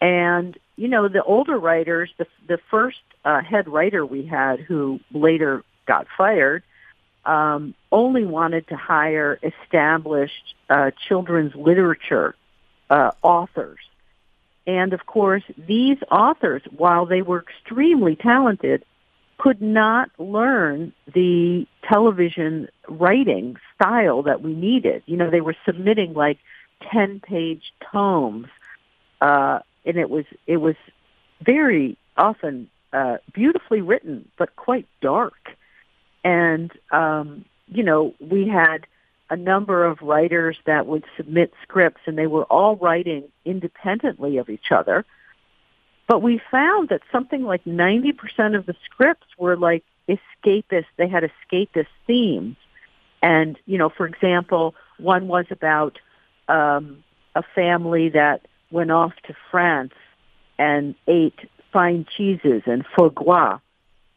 [0.00, 5.00] And you know, the older writers, the the first uh, head writer we had, who
[5.12, 6.62] later got fired,
[7.24, 12.34] um, only wanted to hire established uh, children's literature
[12.90, 13.78] uh, authors.
[14.66, 18.84] And of course, these authors, while they were extremely talented,
[19.38, 25.02] could not learn the television writing style that we needed.
[25.06, 26.38] You know, they were submitting like
[26.90, 28.48] 10 page tomes.
[29.20, 30.76] Uh, and it was, it was
[31.40, 35.50] very often, uh, beautifully written, but quite dark.
[36.24, 38.86] And, um, you know, we had
[39.28, 44.48] a number of writers that would submit scripts and they were all writing independently of
[44.48, 45.04] each other.
[46.08, 50.86] But we found that something like 90% of the scripts were like escapist.
[50.96, 52.56] They had escapist themes.
[53.22, 55.98] And, you know, for example, one was about
[56.48, 57.02] um,
[57.34, 59.94] a family that went off to France
[60.58, 61.38] and ate
[61.72, 63.58] fine cheeses and foie gras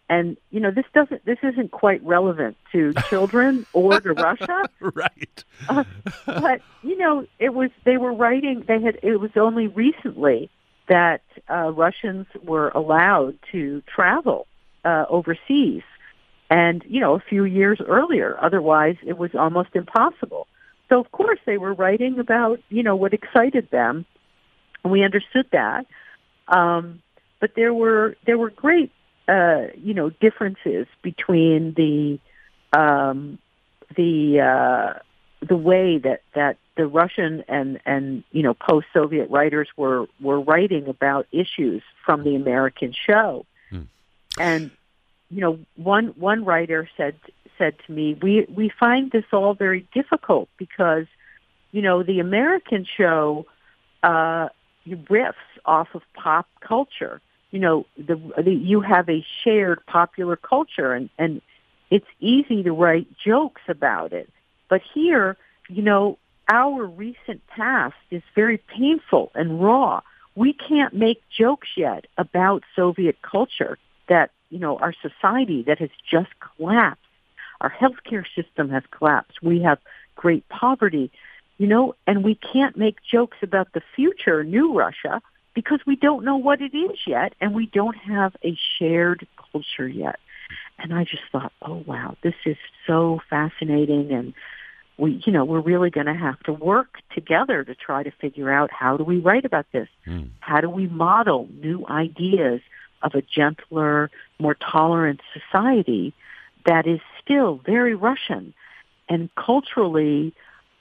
[0.10, 5.44] and you know this doesn't this isn't quite relevant to children or to Russia, right?
[5.70, 5.84] uh,
[6.26, 8.64] but you know it was they were writing.
[8.68, 10.50] They had it was only recently
[10.88, 14.48] that uh, Russians were allowed to travel
[14.84, 15.84] uh, overseas,
[16.50, 20.48] and you know a few years earlier, otherwise it was almost impossible.
[20.90, 24.08] So of course they were writing about you know what excited them,
[24.84, 25.86] and we understood that.
[26.48, 27.04] Um,
[27.40, 28.92] but there were there were great
[29.30, 32.20] uh, you know, differences between the
[32.78, 33.38] um,
[33.96, 35.00] the uh,
[35.46, 40.88] the way that that the Russian and and you know post-Soviet writers were were writing
[40.88, 43.84] about issues from the American show, hmm.
[44.40, 44.72] and
[45.30, 47.16] you know one one writer said
[47.60, 51.06] said to me, we we find this all very difficult because
[51.72, 53.46] you know the American show
[54.02, 54.50] uh,
[54.88, 57.22] riffs off of pop culture
[57.52, 61.42] you know, the, the you have a shared popular culture, and and
[61.90, 64.30] it's easy to write jokes about it.
[64.70, 65.38] But here,
[65.68, 70.02] you know, our recent past is very painful and raw.
[70.36, 73.78] We can't make jokes yet about Soviet culture
[74.08, 77.04] that, you know, our society that has just collapsed.
[77.62, 79.42] Our healthcare system has collapsed.
[79.44, 79.80] We have
[80.16, 81.12] great poverty,
[81.58, 85.22] you know, and we can't make jokes about the future, new Russia,
[85.54, 89.88] because we don't know what it is yet and we don't have a shared culture
[89.88, 90.20] yet.
[90.78, 94.34] And I just thought, oh wow, this is so fascinating and
[94.98, 98.52] we, you know, we're really going to have to work together to try to figure
[98.52, 99.88] out how do we write about this?
[100.06, 100.30] Mm.
[100.42, 102.62] How do we model new ideas
[103.02, 106.14] of a gentler, more tolerant society
[106.66, 108.54] that is still very Russian
[109.08, 110.34] and culturally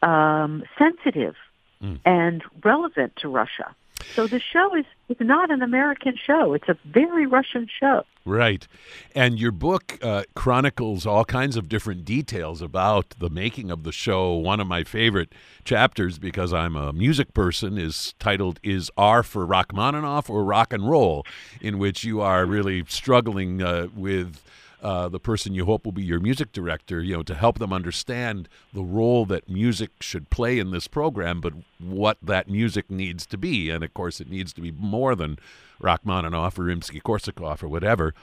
[0.02, 1.36] um, sensitive
[1.80, 2.00] mm.
[2.04, 3.74] and relevant to Russia?
[4.14, 6.52] So the show is it's not an American show.
[6.52, 8.04] It's a very Russian show.
[8.24, 8.66] Right.
[9.14, 13.92] And your book uh, chronicles all kinds of different details about the making of the
[13.92, 14.34] show.
[14.34, 15.32] One of my favorite
[15.64, 20.88] chapters, because I'm a music person, is titled Is R for Rachmaninoff or Rock and
[20.88, 21.24] Roll,
[21.60, 24.42] in which you are really struggling uh, with
[24.82, 27.72] uh, the person you hope will be your music director, you know, to help them
[27.72, 33.26] understand the role that music should play in this program, but what that music needs
[33.26, 33.70] to be.
[33.70, 35.38] And of course, it needs to be more than
[35.80, 38.14] Rachmaninoff or Rimsky-Korsakov or whatever.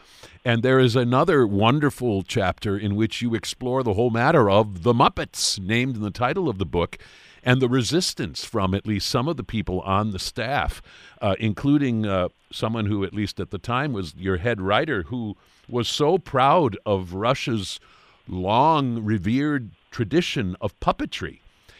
[0.43, 4.93] And there is another wonderful chapter in which you explore the whole matter of the
[4.93, 6.97] Muppets, named in the title of the book
[7.43, 10.82] and the resistance from at least some of the people on the staff,
[11.22, 15.38] uh, including uh, someone who, at least at the time, was your head writer, who
[15.68, 17.80] was so proud of Russia's
[18.28, 21.39] long revered tradition of puppetry.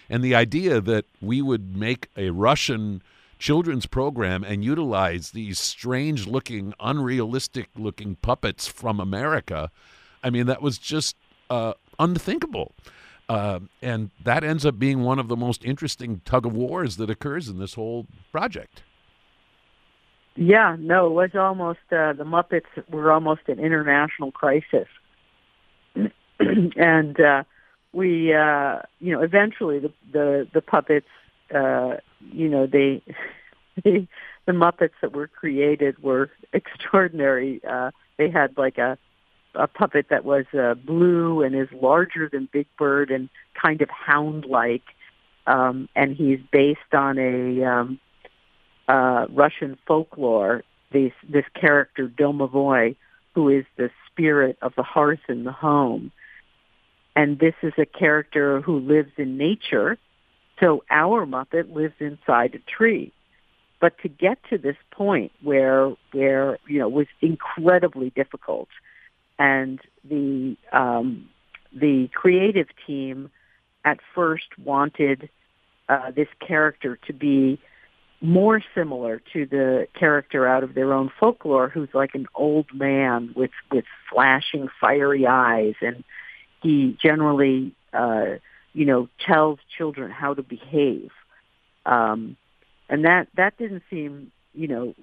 [0.10, 3.02] And the idea that we would make a Russian
[3.40, 9.72] children's program and utilize these strange looking, unrealistic looking puppets from America,
[10.24, 11.16] I mean, that was just
[11.50, 12.74] uh, unthinkable.
[13.28, 17.10] Uh, and that ends up being one of the most interesting tug of wars that
[17.10, 18.84] occurs in this whole project.
[20.36, 24.88] Yeah, no, it was almost uh, the Muppets were almost an international crisis,
[26.40, 27.44] and uh,
[27.94, 31.08] we, uh, you know, eventually the the, the puppets,
[31.54, 31.98] uh,
[32.34, 33.02] you know, they,
[33.84, 34.08] they
[34.46, 37.62] the Muppets that were created were extraordinary.
[37.64, 38.98] Uh, they had like a
[39.54, 43.90] a puppet that was uh, blue and is larger than Big Bird and kind of
[43.90, 44.84] hound-like,
[45.48, 48.00] um, and he's based on a um,
[48.88, 52.96] uh, Russian folklore, this, this character Domovoi,
[53.34, 56.12] who is the spirit of the hearth and the home.
[57.16, 59.98] And this is a character who lives in nature.
[60.60, 63.12] So our Muppet lives inside a tree.
[63.82, 68.70] But to get to this point where, where, you know, was incredibly difficult
[69.38, 69.80] and
[70.10, 71.30] the, um,
[71.74, 73.30] the creative team
[73.84, 75.30] at first wanted
[75.90, 77.60] uh, this character to be
[78.22, 83.34] more similar to the character out of their own folklore who's like an old man
[83.36, 85.76] with with flashing fiery eyes.
[85.82, 86.04] And
[86.62, 88.36] he generally uh
[88.74, 91.12] you know tells children how to behave.
[91.86, 92.38] Um
[92.90, 94.96] and that that didn't seem you know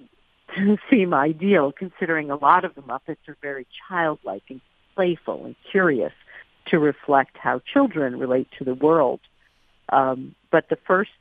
[0.89, 4.61] seem ideal considering a lot of the muppets are very childlike and
[4.95, 6.13] playful and curious
[6.67, 9.19] to reflect how children relate to the world.
[9.89, 11.11] Um but the first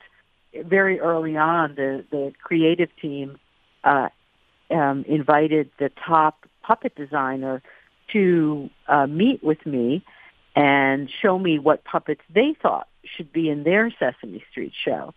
[0.55, 3.39] very early on, the the creative team
[3.85, 4.09] uh,
[4.71, 7.63] um, invited the top puppet designer
[8.13, 10.05] to uh, meet with me
[10.55, 15.15] and show me what puppets they thought should be in their Sesame Street show.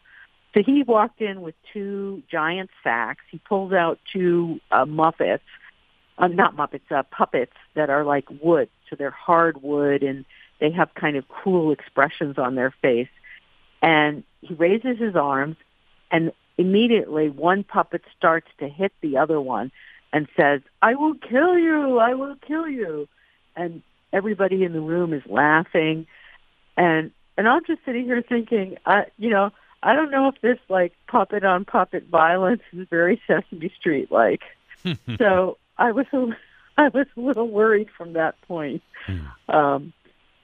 [0.54, 3.24] So he walked in with two giant sacks.
[3.30, 5.42] He pulls out two uh, Muppets,
[6.18, 8.70] uh, not Muppets, uh, puppets that are like wood.
[8.90, 10.24] So they're hard wood and
[10.62, 13.10] they have kind of cool expressions on their face
[13.82, 15.58] and he raises his arms
[16.12, 19.72] and immediately one puppet starts to hit the other one
[20.14, 23.08] and says, I will kill you, I will kill you.
[23.56, 23.82] And
[24.14, 26.08] everybody in the room is laughing.
[26.78, 29.52] And and I'm just sitting here thinking, I you know,
[29.84, 34.42] I don't know if this like puppet on puppet violence is very Sesame Street like.
[35.18, 36.28] so I was a,
[36.78, 38.84] I was a little worried from that point.
[39.06, 39.54] Hmm.
[39.54, 39.94] Um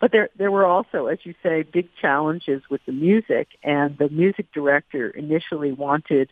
[0.02, 4.10] but there there were also, as you say, big challenges with the music, and the
[4.10, 6.30] music director initially wanted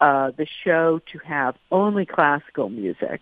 [0.00, 3.20] uh, the show to have only classical music.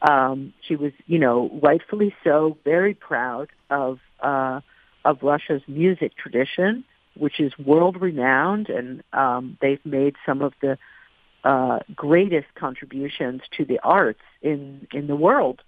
[0.00, 4.62] Um, she was, you know, rightfully so, very proud of uh,
[5.04, 6.82] of Russia's music tradition,
[7.14, 10.78] which is world renowned, and um, they've made some of the
[11.44, 15.60] uh, greatest contributions to the arts in in the world.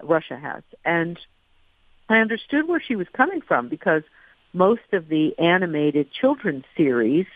[0.00, 1.18] Russia has, and
[2.12, 4.02] I understood where she was coming from because
[4.52, 7.26] most of the animated children's series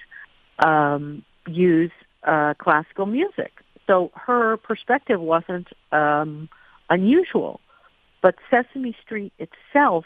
[0.64, 1.92] um, use
[2.24, 3.52] uh, classical music.
[3.86, 6.48] So her perspective wasn't um,
[6.90, 7.60] unusual.
[8.20, 10.04] But Sesame Street itself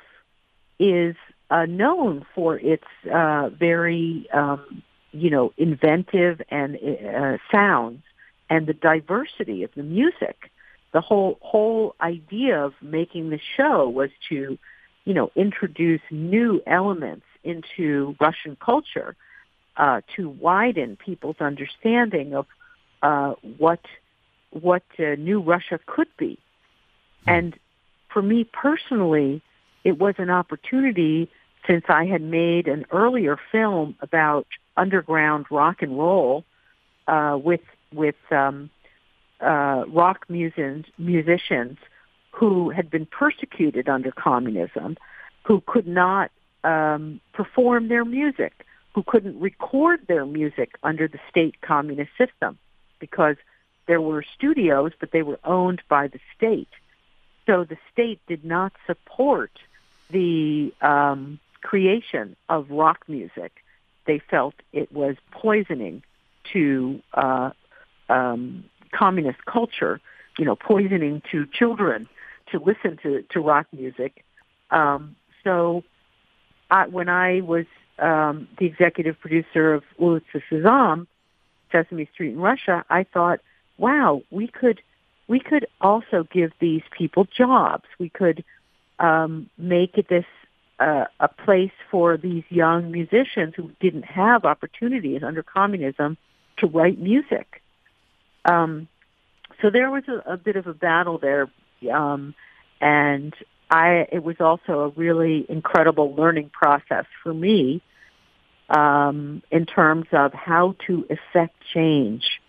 [0.79, 1.17] is
[1.51, 8.03] uh, known for its uh, very, um, you know, inventive and uh, sounds
[8.49, 10.51] and the diversity of the music
[10.93, 14.59] the whole whole idea of making the show was to,
[15.05, 19.17] you know, introduce new elements into Russian culture
[19.77, 22.47] uh, to widen people's understanding of
[23.03, 23.81] uh, what
[24.51, 26.39] what uh, new Russia could be.
[27.25, 27.31] Hmm.
[27.31, 27.59] And
[28.13, 29.43] for me personally,
[29.85, 31.31] it was an opportunity
[31.67, 36.45] since I had made an earlier film about underground rock and roll
[37.07, 37.61] uh, with
[37.93, 38.71] with um,
[39.41, 41.79] uh, rock musicians, musicians
[42.33, 44.97] who had been persecuted under communism,
[45.45, 46.31] who could not
[46.65, 48.65] um, perform their music,
[48.95, 52.59] who couldn't record their music under the state communist system
[52.99, 53.37] because
[53.87, 56.69] there were studios, but they were owned by the state.
[57.47, 59.51] So the state did not support
[60.11, 63.53] the um, creation of rock music.
[64.07, 66.03] They felt it was poisoning
[66.53, 67.51] to uh,
[68.09, 70.01] um, communist culture,
[70.39, 72.09] you know, poisoning to children
[72.51, 74.25] to listen to, to rock music.
[74.71, 75.83] Um, so
[76.71, 77.67] I, when I was
[77.99, 81.07] um, the executive producer of Ulitsa Sezam,
[81.73, 83.41] Sesame Street in Russia, I thought,
[83.79, 84.81] wow, we could
[85.29, 87.85] we could also give these people jobs.
[88.01, 88.43] We could
[88.99, 90.25] um, make this
[90.81, 96.17] uh, a place for these young musicians who didn't have opportunities under communism
[96.57, 97.63] to write music.
[98.45, 98.89] Um,
[99.63, 101.51] so there was a, a bit of a battle there,
[101.93, 102.35] um,
[102.81, 103.35] and
[103.71, 107.83] I it was also a really incredible learning process for me
[108.71, 112.41] um, in terms of how to effect change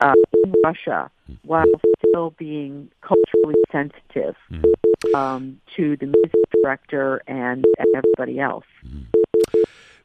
[0.00, 0.14] uh,
[0.44, 1.10] in Russia
[1.42, 1.64] while
[2.08, 5.14] still being culturally sensitive mm-hmm.
[5.14, 8.64] um, to the music director and, and everybody else.
[8.86, 9.17] Mm-hmm.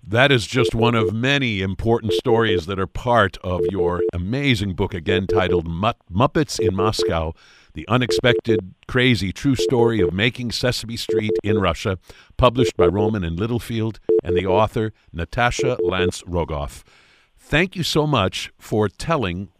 [0.05, 4.93] That is just one of many important stories that are part of your amazing book,
[4.93, 7.33] again titled Muppets in Moscow
[7.73, 11.97] The Unexpected, Crazy, True Story of Making Sesame Street in Russia,
[12.35, 16.83] published by Rowman and Littlefield, and the author, Natasha Lance Rogoff.
[17.37, 19.52] Thank you so much for telling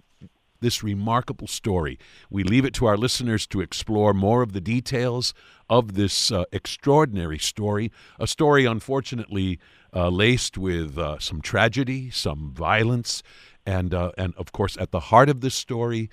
[0.64, 2.00] this remarkable story.
[2.32, 5.36] We leave it to our listeners to explore more of the details
[5.70, 9.60] of this uh, extraordinary story, a story, unfortunately,
[9.96, 13.22] uh, laced with uh, some tragedy, some violence,
[13.66, 16.10] and uh, and of course, at the heart of this story,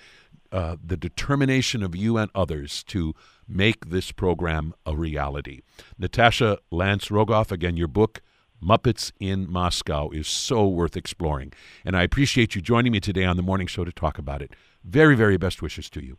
[0.52, 3.14] uh, the determination of you and others to
[3.48, 5.62] make this program a reality.
[5.98, 8.22] Natasha Lance Rogoff, again, your book,
[8.62, 11.52] Muppets in Moscow, is so worth exploring.
[11.84, 14.52] And I appreciate you joining me today on the morning show to talk about it.
[14.84, 16.18] Very, very best wishes to you.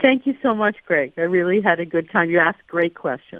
[0.00, 1.12] Thank you so much, Greg.
[1.16, 2.30] I really had a good time.
[2.30, 3.32] You asked great questions.